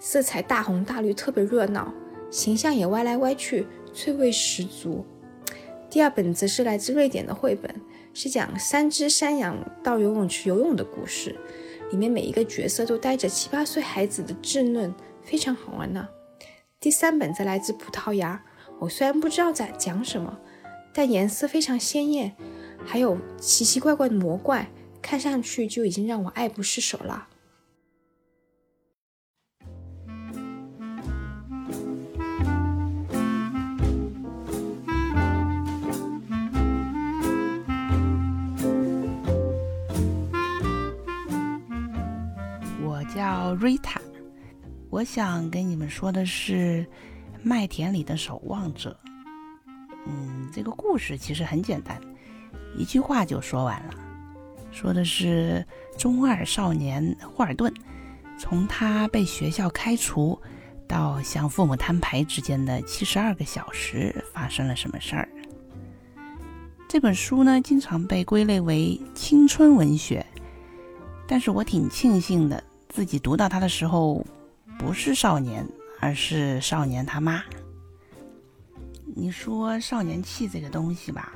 [0.00, 1.94] 色彩大红大绿，特别热闹，
[2.30, 5.04] 形象也歪来歪去，趣味十足。
[5.88, 7.72] 第二本则是来自瑞典的绘本，
[8.12, 11.36] 是讲三只山羊到游泳池游泳的故事。
[11.92, 16.08] 里面每一个角色都带着七八岁孩子的稚嫩，非常好玩呢。
[16.80, 18.42] 第三本则来自葡萄牙，
[18.80, 20.38] 我虽然不知道在讲什么，
[20.94, 22.34] 但颜色非常鲜艳，
[22.84, 24.70] 还有奇奇怪怪的魔怪，
[25.02, 27.28] 看上去就已经让我爱不释手了。
[43.22, 44.00] 叫 Rita，
[44.90, 46.84] 我想跟你们说的是
[47.40, 48.98] 《麦田里的守望者》。
[50.08, 52.00] 嗯，这个故事其实很简单，
[52.76, 53.94] 一句话就说完了。
[54.72, 55.64] 说的是
[55.96, 57.72] 中二少年霍尔顿，
[58.36, 60.36] 从他被学校开除
[60.88, 65.28] 到向父母摊牌之间的七十二个小时发生了什么事儿。
[66.88, 70.26] 这本书呢，经常被归类为青春文学，
[71.28, 72.60] 但是我挺庆幸的。
[72.92, 74.22] 自己读到他的时候，
[74.78, 75.66] 不是少年，
[75.98, 77.42] 而是少年他妈。
[79.16, 81.32] 你说少年气这个东西吧，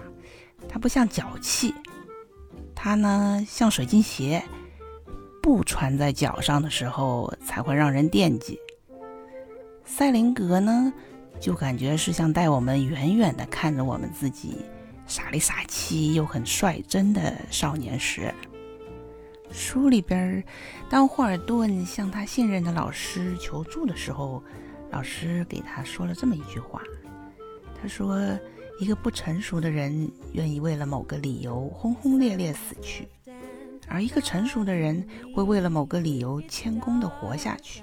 [0.68, 1.74] 它不像脚气，
[2.74, 4.42] 它呢像水晶鞋，
[5.42, 8.58] 不穿在脚上的时候才会让人惦记。
[9.86, 10.92] 赛林格呢，
[11.40, 14.58] 就感觉是像带我们远远的看着我们自己
[15.06, 18.32] 傻里傻气又很率真的少年时。
[19.50, 20.44] 书里边，
[20.90, 24.42] 当霍尔顿向他信任的老师求助的时候，
[24.90, 26.82] 老师给他说了这么一句话
[27.80, 28.20] ：“他说，
[28.78, 33.08] 一个不成熟的人愿意为了某个理由轰轰烈烈死去，
[33.88, 37.82] 而一个成熟的人会为了某个理由谦恭地活下去。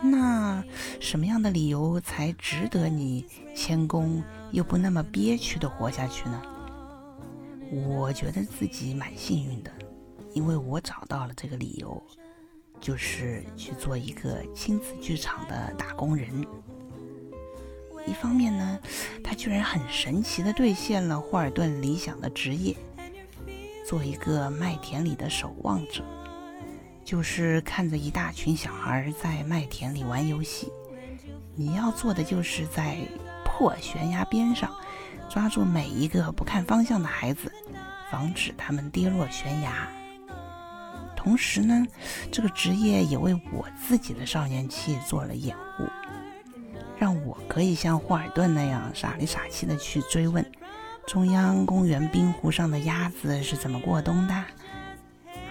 [0.00, 0.62] 那
[1.00, 3.24] 什么样的理由才值得你
[3.54, 4.22] 谦恭
[4.52, 6.40] 又不那么憋屈地活下去呢？
[7.70, 9.70] 我觉得自己蛮幸运的。”
[10.34, 12.02] 因为我找到了这个理由，
[12.80, 16.46] 就是去做一个亲子剧场的打工人。
[18.06, 18.80] 一方面呢，
[19.22, 22.76] 他居然很神奇的兑现了霍尔顿理想的职业，
[23.86, 26.02] 做一个麦田里的守望者，
[27.04, 30.72] 就是看着一大群小孩在麦田里玩游戏，
[31.54, 32.98] 你要做的就是在
[33.44, 34.74] 破悬崖边上
[35.28, 37.52] 抓住每一个不看方向的孩子，
[38.10, 39.88] 防止他们跌落悬崖。
[41.22, 41.86] 同时呢，
[42.32, 45.86] 这个职业也为我自己的少年气做了掩护，
[46.98, 50.44] 让我可以像霍尔顿那样傻里傻气的去追问
[51.06, 54.34] 中央公园冰湖上的鸭子是怎么过冬的，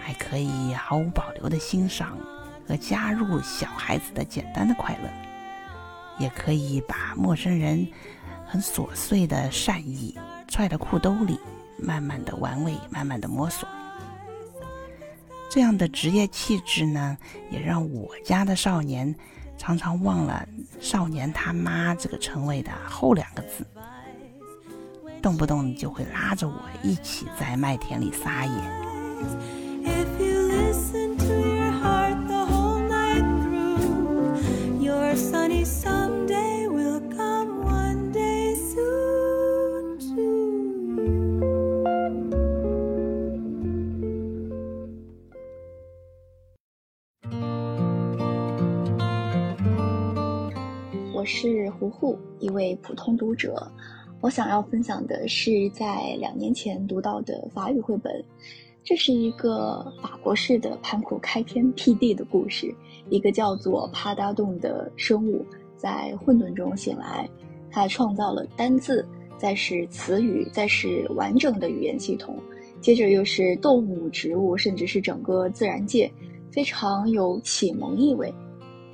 [0.02, 2.18] 还可以毫无保留的欣赏
[2.68, 5.08] 和加入小孩子的简单的快乐，
[6.18, 7.88] 也可以把陌生人
[8.46, 10.18] 很琐碎的善意
[10.48, 11.40] 揣到裤兜里，
[11.78, 13.66] 慢慢的玩味，慢慢的摸索。
[15.54, 17.14] 这样的职业气质呢，
[17.50, 19.14] 也让我家的少年
[19.58, 20.48] 常常忘了
[20.80, 23.66] “少年他妈”这个称谓的后两个字，
[25.20, 29.61] 动不动就会拉着我一起在麦田里撒野。
[51.92, 53.70] 户，一位普通读者。
[54.20, 58.24] 我想要分享的是在两年前读到的法语绘本。
[58.84, 62.74] 这是一个法国式的盘古开天辟地的故事。
[63.10, 65.44] 一个叫做帕达洞的生物
[65.76, 67.28] 在混沌中醒来，
[67.70, 72.36] 他创造了单字，再是词语，再是完整的语言系统，
[72.80, 76.12] 接着又是动物、植物，甚至是整个自然界，
[76.50, 78.32] 非常有启蒙意味。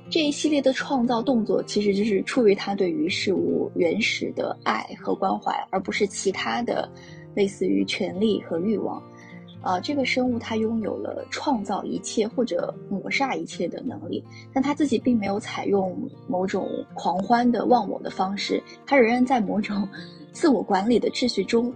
[0.09, 6.89] 这一系列的创造动作，其实就是出于他对于事物原始的爱和关怀，而不是其他的，
[7.35, 9.01] 类似于权力和欲望。
[9.61, 19.87] 啊，这个生物它拥有了创造一切或者抹杀一切的能力，但他自己并没有采用某种狂欢的忘我的方式，他仍然在某种
[20.31, 21.71] 自我管理的秩序中。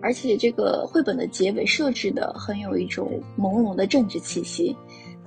[0.00, 4.74] 而且，这个绘本的结尾设置的很有一种朦胧的政治气息。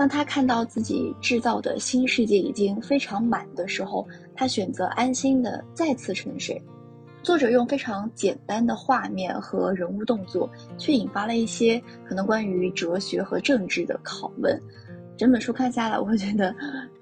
[0.02, 6.60] 当他看到自己制造的新世界已经非常满的时候，他选择安心的再次沉睡。
[7.22, 14.60] 作者用非常简单的画面和人物动作，却引发了一些可能关于哲学和政治的拷问。
[15.16, 16.52] 整本书看下来，我觉得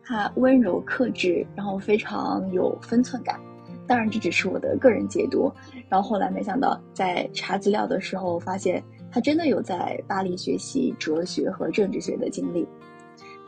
[0.04, 3.40] 他温柔克制，然后非常有分寸感。
[3.88, 5.50] 当然，这只是我的个人解读。
[5.88, 12.68] 然后后来没想到，在查资料的时候发现，他真的有在巴黎学习哲学和政治学的经历。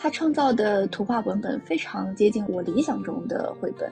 [0.01, 3.87] 他创造的图画文本非常接近我理想中的绘本，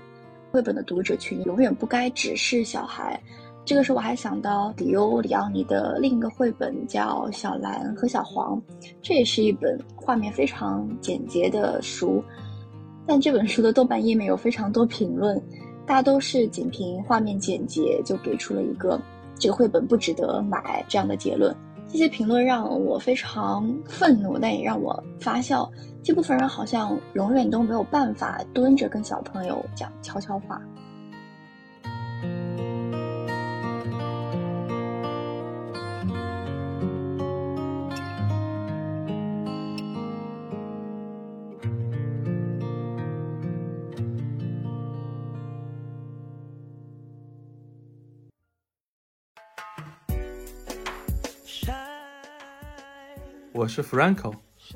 [0.52, 3.22] 绘本的读者群永远不该只是小孩。
[3.64, 8.60] 这个时候我还想到迪欧·里奥尼的另一个绘本叫《小蓝和小黄》，
[9.04, 12.24] 这也是一本画面非常简洁的书，
[13.06, 15.40] 但这本书的豆瓣页面有非常多评论，
[15.86, 19.00] 大都是仅凭画面简洁就给出了一个
[19.38, 21.56] 这个绘本不值得买这样的结论。
[21.92, 25.70] 这些评论让我非常愤怒，但也让我发笑。
[26.04, 30.62] 这部分人好像永远都没有办法蹲着跟小朋友讲悄悄话。
[53.60, 54.34] 我是 Franco，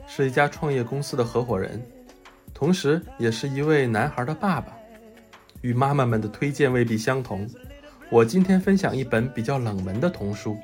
[0.08, 1.82] 是一家创业公司的合伙人，
[2.54, 4.74] 同时也是一位男孩的爸爸。
[5.62, 7.50] 与妈妈们的推荐未必相同，
[8.10, 10.58] 我今天分享一本比较冷门的童书，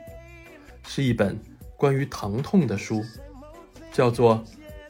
[0.85, 1.39] 是一本
[1.77, 3.03] 关于疼痛的书，
[3.93, 4.35] 叫做《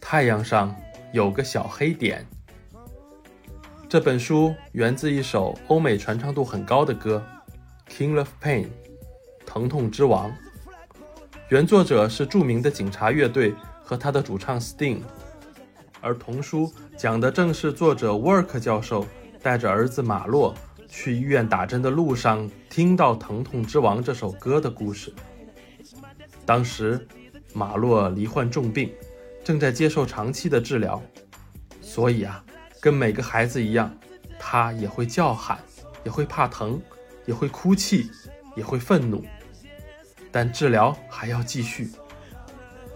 [0.01, 0.75] 太阳上
[1.13, 2.25] 有个小黑点》。
[3.87, 7.23] 这本书源自一首欧美传唱度很高的歌，
[7.91, 8.65] 《King of Pain》，
[9.45, 10.31] 疼痛之王。
[11.49, 13.53] 原作者是著名的警察乐队
[13.89, 14.99] 和他的主唱 Sting，
[15.99, 19.03] 而童书讲的正是作者沃尔克教授
[19.41, 20.53] 带着儿子马洛
[20.87, 25.11] 去医院打针的路上听到《疼痛之王》这首歌的故事。
[26.45, 27.07] 当时，
[27.51, 28.93] 马洛罹患重病，
[29.43, 31.01] 正在接受长期的治疗，
[31.81, 32.45] 所以啊。
[32.79, 33.93] 跟每个孩子一样，
[34.39, 35.59] 他也会叫喊，
[36.05, 36.79] 也会怕疼，
[37.25, 38.09] 也会哭泣，
[38.55, 39.25] 也会愤怒。
[40.31, 41.89] 但治疗还要继续。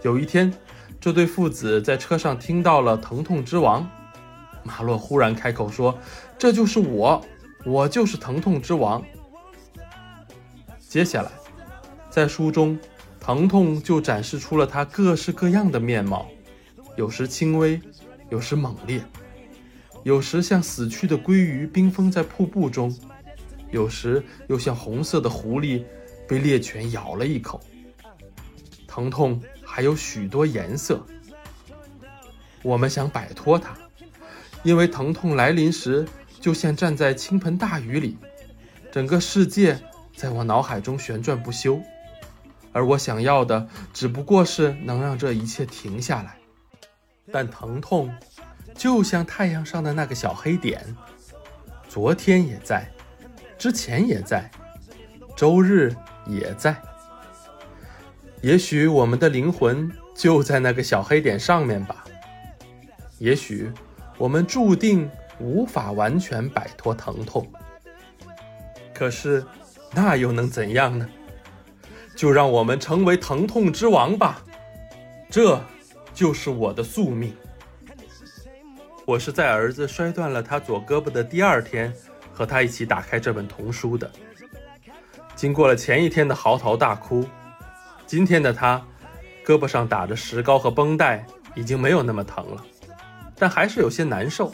[0.00, 0.50] 有一天，
[1.04, 3.82] 这对父子在车上听到了《疼痛之王》，
[4.62, 5.98] 马洛忽然开口说
[6.38, 7.22] ：“这就是我，
[7.66, 9.04] 我就是疼痛之王。”
[10.80, 11.30] 接下来，
[12.08, 12.78] 在书中，
[13.20, 16.26] 疼痛就展示出了他各式各样的面貌，
[16.96, 17.78] 有时轻微，
[18.30, 19.04] 有时猛烈。
[20.04, 22.90] 有时像死去的鲑鱼冰封在瀑布中，
[23.70, 25.84] 有时又像红色的狐狸
[26.26, 27.60] 被猎犬咬了一口。
[28.86, 29.38] 疼痛
[29.74, 31.04] 还有许多颜色，
[32.62, 33.76] 我们想摆脱它，
[34.62, 36.06] 因为疼痛来临时
[36.40, 38.16] 就像站在倾盆大雨里，
[38.92, 39.80] 整个世界
[40.14, 41.80] 在我脑海中旋转不休，
[42.70, 46.38] 而我想要的只不过是能让这一切停下来。
[47.32, 48.14] 但疼痛。
[48.76, 50.96] 就像太阳上的那个小黑点，
[51.88, 52.88] 昨天也在，
[53.58, 54.48] 之前也在，
[55.36, 55.92] 周日
[56.26, 56.80] 也在。
[58.44, 62.04] 也许我们的灵魂就在那个小黑点上面吧。
[63.18, 63.72] 也许
[64.18, 67.50] 我们注定无法完全摆脱疼痛。
[68.92, 69.42] 可是，
[69.94, 71.08] 那又能怎样呢？
[72.14, 74.44] 就让我们成为疼痛之王吧。
[75.30, 75.58] 这
[76.12, 77.34] 就是我的宿命。
[79.06, 81.90] 我是在儿子摔断了他左胳膊的第二天，
[82.30, 84.10] 和他一起打开这本童书的。
[85.34, 87.26] 经过了前一天的嚎啕大哭，
[88.06, 88.84] 今天的他，
[89.44, 92.64] 胳膊上打着石膏和绷带，已经没有那么疼了，
[93.36, 94.52] 但还是有些难受。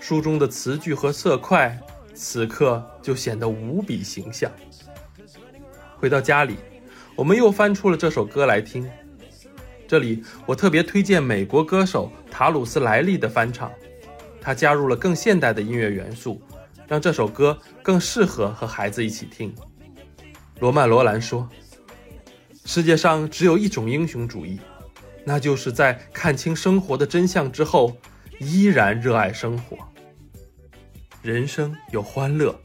[0.00, 1.78] 书中的词句和色块，
[2.14, 4.50] 此刻就显得无比形象。
[5.96, 6.56] 回到家里，
[7.14, 8.90] 我们又翻出了这首歌来听。
[9.86, 13.70] 这里我特别推荐美国歌手塔鲁斯莱利的翻唱，
[14.40, 16.40] 他加入了更现代的音乐元素，
[16.88, 19.54] 让这首歌更适合和孩子一起听。
[20.58, 21.48] 罗曼·罗兰说
[22.64, 24.60] ：“世界上只有一种英雄主义，
[25.24, 27.96] 那就是在看清生活的真相之后，
[28.38, 29.76] 依然热爱生活。
[31.22, 32.58] 人生有欢乐，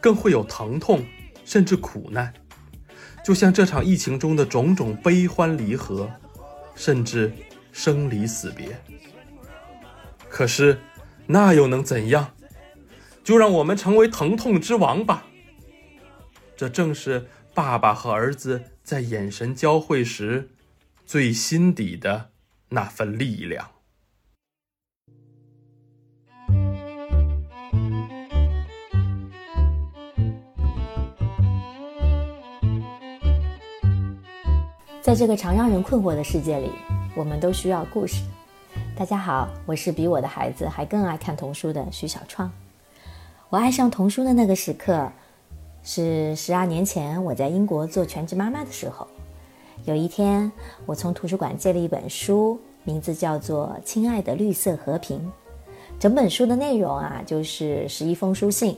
[0.00, 1.04] 更会有疼痛，
[1.44, 2.32] 甚至苦难，
[3.24, 6.10] 就像这场疫情中的种种悲欢离合。”
[6.76, 7.30] 甚至
[7.72, 8.80] 生离死别，
[10.30, 10.80] 可是
[11.26, 12.32] 那又能怎样？
[13.22, 15.26] 就让我们成为疼痛之王吧。
[16.56, 20.48] 这正是爸爸和儿子在眼神交汇时
[21.06, 22.30] 最心底的
[22.70, 23.70] 那份力量。
[35.00, 36.72] 在这个常让人困惑的世界里，
[37.14, 38.24] 我们都需要故事。
[38.96, 42.50] 大家好，我是比我的孩子还更爱看童书的徐小创。
[43.50, 45.12] 我爱上童书的那个时刻，
[45.82, 49.06] 是十二年前我在英国做全职妈妈的时候。
[49.86, 50.52] 有一天，
[50.84, 55.18] 我从图书馆借了一本书，名字叫做《亲爱的绿色和平》。
[55.98, 58.76] 整本书的内容啊，就是十一封书信，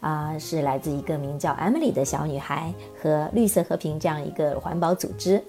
[0.00, 2.72] 啊，是来自一个名叫 Emily 的小女孩
[3.02, 5.42] 和绿色和平这样一个环保组织。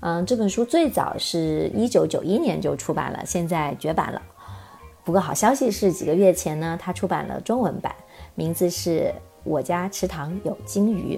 [0.00, 4.20] 嗯，这本书最早是一九九一年就出版了，现在绝版了。
[5.04, 7.94] 不过好消息是，几个月前呢，它出版了中文版，
[8.34, 9.00] 名字是
[9.44, 11.16] 《我家池塘有金鱼》。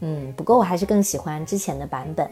[0.00, 2.28] 嗯，不过我还是更喜欢之前的版本。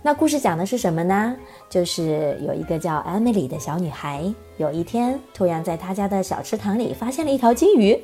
[0.00, 1.36] 那故事讲的是什么呢？
[1.68, 8.00] 就是有一个叫 Emily 的小女孩，有一天突然在她家的小池塘里发现了一条金鱼，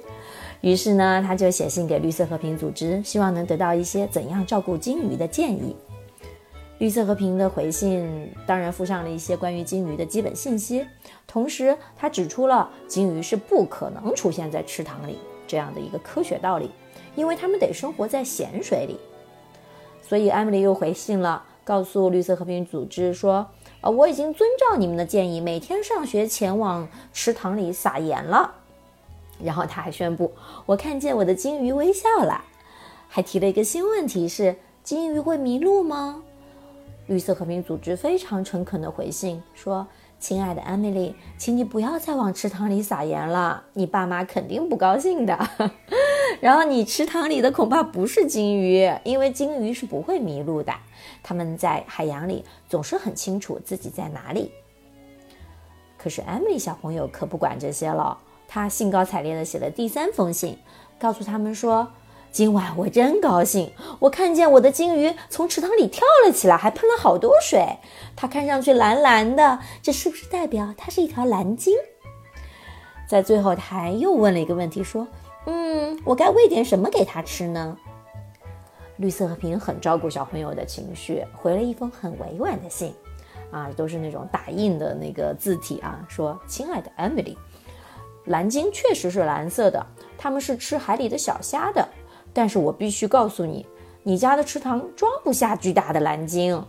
[0.60, 5.76] 于是呢，她就写信给绿色和平组织，希望能得到一些怎样照顾金鱼的建议。
[6.78, 10.84] 绿色和平的回信当然附上了一些关于金鱼的基本信息，
[11.28, 15.16] 同时他指出了金鱼是不可能出现在池塘里
[15.46, 16.70] 这样的一个科学道理，
[17.14, 18.98] 因为他们得生活在咸水里。
[20.02, 23.46] 所以艾米丽又回信了，告诉绿色和平组织说
[23.80, 28.54] ：“呃，我已经遵照你们的建议，每天上学前往池塘里撒盐了。”
[29.42, 30.32] 然后他还宣布
[30.66, 32.44] ：“我看见我的金鱼微笑了。”
[33.08, 36.22] 还提了一个新问题：是金鱼会迷路吗？
[37.06, 39.86] 绿色和平组织非常诚恳地回信说
[40.24, 45.38] ：“亲爱的 Emily，请你不要再往池塘里撒盐了，你爸妈肯定不高兴的。
[46.40, 50.72] 然后你池塘里的恐怕不是金鱼，因为金鱼是不会迷路的，
[51.22, 54.50] 它们在海洋里总是很清楚自己在哪里。
[55.98, 58.16] 可是 Emily 小朋友可不管这些了，
[58.48, 60.56] 她兴高采烈地写了第三封信，
[60.98, 61.86] 告诉他们说。
[62.34, 67.64] 今晚我真高兴，我看见我的金鱼从池塘里跳了起来，还喷了好多水。
[68.16, 71.72] 它看上去蓝蓝的，这是不是代表它是一条蓝鲸？
[73.08, 75.06] 在最后，他还又问了一个问题，说
[75.46, 77.76] ：“嗯，我该喂点什么给它吃呢？”
[78.98, 82.92] 绿色和平很照顾小朋友的情绪，回了一封很委婉的信，
[83.52, 87.36] 啊，都是那种打印的那个字体啊，说：“亲爱的 Emily，
[88.24, 89.86] 蓝鲸确实是蓝色的，
[90.18, 91.88] 它们是吃海里的小虾的。”
[92.34, 93.64] 但是我必须告诉你，
[94.02, 96.62] 你家的池塘装不下巨大的蓝鲸。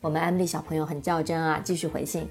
[0.00, 2.28] 我们安利小朋友很较真啊，继续回信：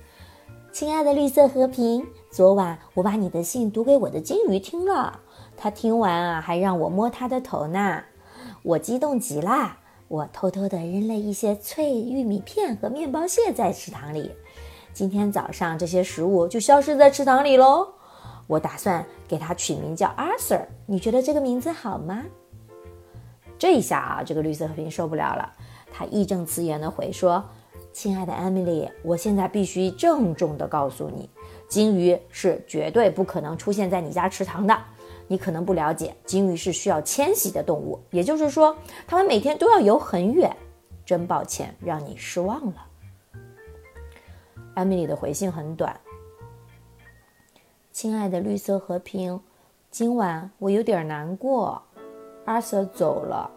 [0.74, 5.22] 亲爱的绿色和平，昨晚我把你的信读给我的金鱼听了，
[5.56, 8.04] 他听完啊，还让我摸他的头呢，
[8.64, 9.78] 我激动极啦！
[10.08, 14.30] 我偷偷的扔了一些脆玉米片和面包屑在池塘里，
[14.92, 17.88] 今天早上这些食物就消失在池塘里喽。
[18.52, 22.22] 我打算给他取名叫 Arthur，你觉得这个名字好吗？
[23.58, 25.50] 这一下啊，这个绿色和平受不了了，
[25.90, 27.42] 他义正辞严地回说
[27.94, 31.30] ：“亲爱的 Emily，我现在必须郑重地告诉你，
[31.70, 34.78] 金鱼是绝对不可能出现在你家池塘的。
[35.30, 38.76] 你可能不了解，金鱼是需要迁徙的动物，也就是说，
[39.08, 40.54] 它们每天都要游很远。
[41.06, 42.86] 真抱歉，让你失望了。
[44.76, 45.98] ”Emily 的回信很短。
[47.92, 49.38] 亲爱的绿色和平，
[49.90, 51.82] 今晚我有点难过。
[52.46, 53.52] 阿瑟走了，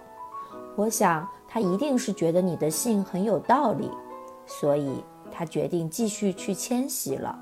[0.74, 3.89] 我想他一定是觉得你的信很有道理，
[4.45, 7.39] 所以他决定继续去迁徙了。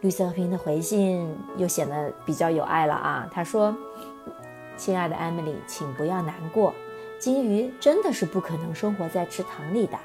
[0.00, 3.28] 绿色和平的回信又显得比较有爱了啊！
[3.30, 3.76] 他说
[4.78, 6.72] ：“亲爱的 Emily，请不要难过，
[7.18, 9.98] 金鱼真的是不可能生活在池塘里的。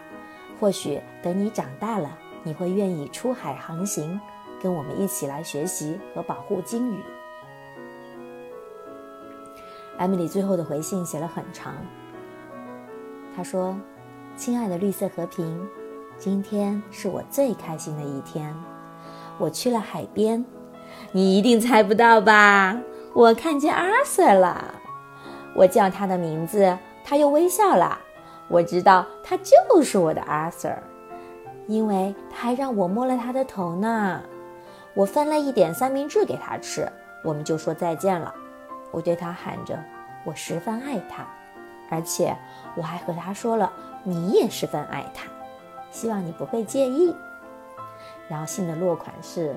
[0.60, 4.22] 或许等你长大了。”你会愿意出海航行，
[4.62, 7.00] 跟我们一起来学习和保护鲸鱼。
[9.98, 11.74] 艾米丽最后的回信写了很长。
[13.36, 13.76] 她说
[14.38, 15.68] ：“亲爱的绿色和平，
[16.20, 18.56] 今天是我最开心的一天。
[19.40, 20.46] 我去了海边，
[21.12, 22.80] 你一定猜不到吧？
[23.16, 24.76] 我看见阿 Sir 了。
[25.56, 27.98] 我叫他的名字，他又微笑了。
[28.48, 30.78] 我知道他就是我的阿 Sir。”
[31.68, 34.22] 因为他还让我摸了他的头呢，
[34.94, 36.88] 我分了一点三明治给他吃，
[37.24, 38.34] 我们就说再见了。
[38.92, 39.84] 我对他喊着
[40.24, 41.26] ：“我十分爱他，
[41.90, 42.38] 而且
[42.76, 45.26] 我还和他说了，你也十分爱他，
[45.92, 47.14] 希望你不会介意。”
[48.30, 49.56] 然后信的落款是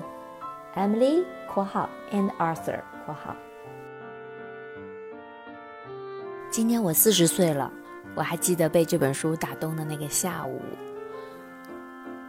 [0.75, 3.35] Emily（ 括号 and Arthur（ 括号）。
[6.51, 7.71] 今年我四十岁了，
[8.15, 10.59] 我还记得被这本书打动的那个下午。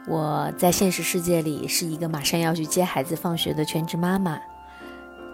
[0.07, 4.40] 我在现实世界里是一个马上要去接孩子放学的全职妈妈，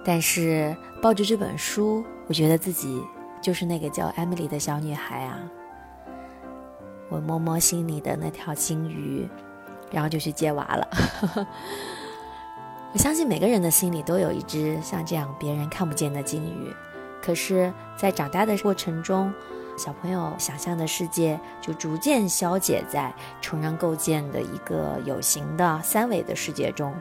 [0.05, 3.01] 但是抱着这本书，我觉得自己
[3.41, 5.39] 就是那个叫 Emily 的小女孩啊。
[7.09, 9.29] 我摸摸心里的那条金鱼，
[9.93, 10.89] 然后就去接娃了。
[12.93, 16.75] 我相信每个人的心里都有一只像这样别人看不见的金鱼，
[17.23, 19.33] 可是，在长大的过程中。
[19.77, 26.95] 小朋友想象的世界就逐渐消解在成人构建的一个有形的三维的世界中，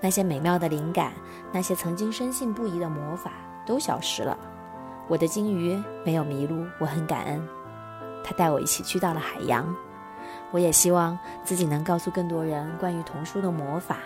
[0.00, 1.12] 那些美妙的灵感，
[1.52, 3.32] 那些曾经深信不疑的魔法
[3.64, 4.36] 都消失了。
[5.08, 7.48] 我的金鱼没有迷路，我很感恩，
[8.24, 9.72] 它带我一起去到了海洋。
[10.50, 13.98] 我也希望自己能告诉更多人关于童书的魔法，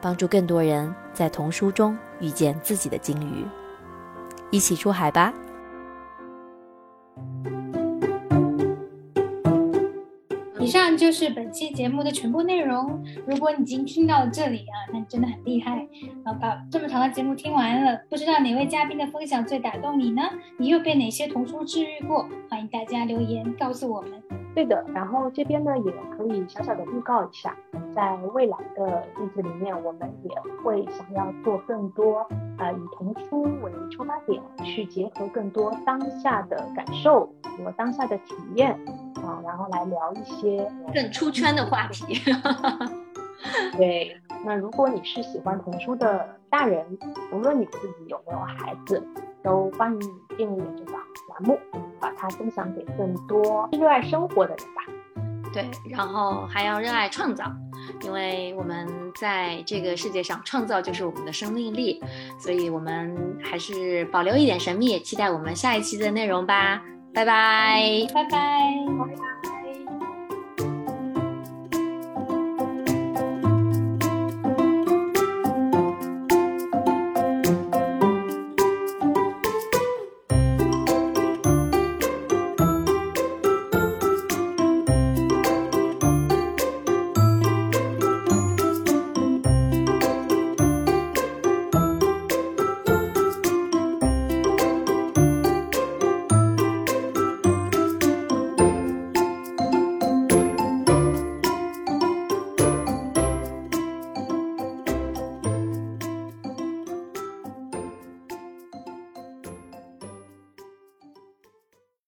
[0.00, 3.46] 帮助更多人在童书中遇见自己的金鱼。
[4.50, 5.32] 一起出海吧！
[10.80, 13.00] 上就是本期节目的全部内容。
[13.28, 15.78] 如果你已经听到了这里啊，那你真的很厉害
[16.24, 16.32] 啊！
[16.32, 20.22] 把这么长的节目听完了，不知道哪位嘉宾的分享最打动你呢？
[20.58, 22.28] 你又被哪些童书治愈过？
[22.50, 24.43] 欢迎大家留言告诉我们。
[24.54, 27.56] 对的，然后这边呢也可以小小的预告一下，
[27.94, 30.30] 在未来的日子里面，我们也
[30.62, 32.26] 会想要做更多
[32.58, 37.26] 呃，以童书为出发点，去结合更多当下的感受
[37.58, 38.78] 和当下的体验。
[39.24, 42.20] 啊，然后来聊一些更出圈的话题。
[43.74, 46.84] 对，那如果你是喜欢童书的大人，
[47.32, 49.02] 无论你自己有没有孩子，
[49.44, 50.94] 都欢迎你订阅这档
[51.28, 51.60] 栏目，
[52.00, 54.82] 把它分享给更多热爱生活的人吧。
[55.52, 57.44] 对，然后还要热爱创造，
[58.02, 62.02] 因为我们在这个世界上创造就是我们的生命力，
[62.40, 66.82] 所以我们还是保留一点神秘，期待我们下一期的内容吧。
[67.12, 69.53] 拜拜，拜拜。